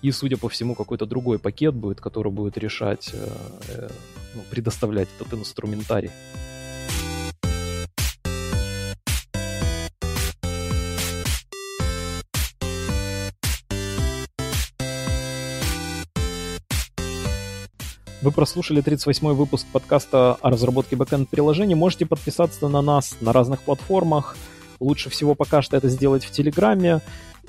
И, 0.02 0.10
судя 0.12 0.38
по 0.38 0.48
всему, 0.48 0.74
какой-то 0.74 1.05
другой 1.05 1.38
пакет 1.38 1.74
будет, 1.74 2.01
который 2.01 2.32
будет 2.32 2.57
решать, 2.57 3.11
э, 3.12 3.28
э, 3.68 3.88
ну, 4.34 4.42
предоставлять 4.51 5.09
этот 5.18 5.38
инструментарий. 5.38 6.11
Вы 18.22 18.32
прослушали 18.32 18.82
38-й 18.82 19.34
выпуск 19.34 19.66
подкаста 19.72 20.34
о 20.34 20.51
разработке 20.51 20.94
бэкэнд 20.94 21.28
приложений. 21.30 21.74
Можете 21.74 22.05
подписаться 22.05 22.68
на 22.68 22.82
нас 22.82 23.16
на 23.20 23.32
разных 23.32 23.62
платформах. 23.62 24.36
Лучше 24.78 25.09
всего 25.09 25.34
пока 25.34 25.62
что 25.62 25.76
это 25.76 25.88
сделать 25.88 26.24
в 26.24 26.30
Телеграме. 26.30 27.01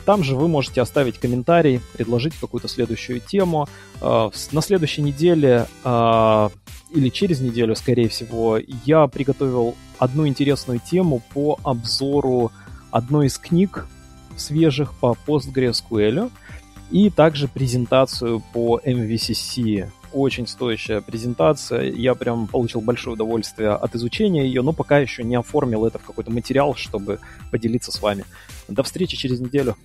Там 0.06 0.24
же 0.24 0.36
вы 0.36 0.47
можете 0.47 0.82
оставить 0.82 1.20
комментарий, 1.20 1.82
предложить 1.93 2.34
какую-то 2.36 2.68
следующую 2.68 3.20
тему. 3.20 3.68
А, 4.02 4.32
на 4.52 4.62
следующей 4.62 5.02
неделе 5.02 5.68
а, 5.84 6.52
или 6.93 7.10
через 7.10 7.39
неделю, 7.39 7.76
скорее 7.76 8.10
всего, 8.10 8.58
я 8.86 9.08
приготовил 9.08 9.76
одну 9.97 10.28
интересную 10.28 10.80
тему 10.80 11.22
по 11.34 11.60
обзору 11.64 12.52
одной 12.89 13.28
из 13.28 13.38
книг 13.38 13.88
свежих 14.36 14.93
по 14.93 15.16
PostgreSQL 15.28 16.32
и 16.89 17.10
также 17.10 17.47
презентацию 17.47 18.41
по 18.54 18.80
MVCC. 18.84 19.89
Очень 20.14 20.45
стоящая 20.45 21.01
презентация. 21.01 21.84
Я 21.84 22.16
прям 22.16 22.47
получил 22.47 22.82
большое 22.82 23.14
удовольствие 23.14 23.70
от 23.72 23.95
изучения 23.95 24.45
ее, 24.45 24.62
но 24.62 24.74
пока 24.74 24.99
еще 24.99 25.24
не 25.24 25.36
оформил 25.36 25.86
это 25.86 25.99
в 25.99 26.03
какой-то 26.03 26.32
материал, 26.32 26.76
чтобы 26.76 27.20
поделиться 27.49 27.91
с 27.91 28.01
вами. 28.01 28.26
До 28.68 28.84
встречи 28.84 29.16
через 29.16 29.39
неделю. 29.39 29.76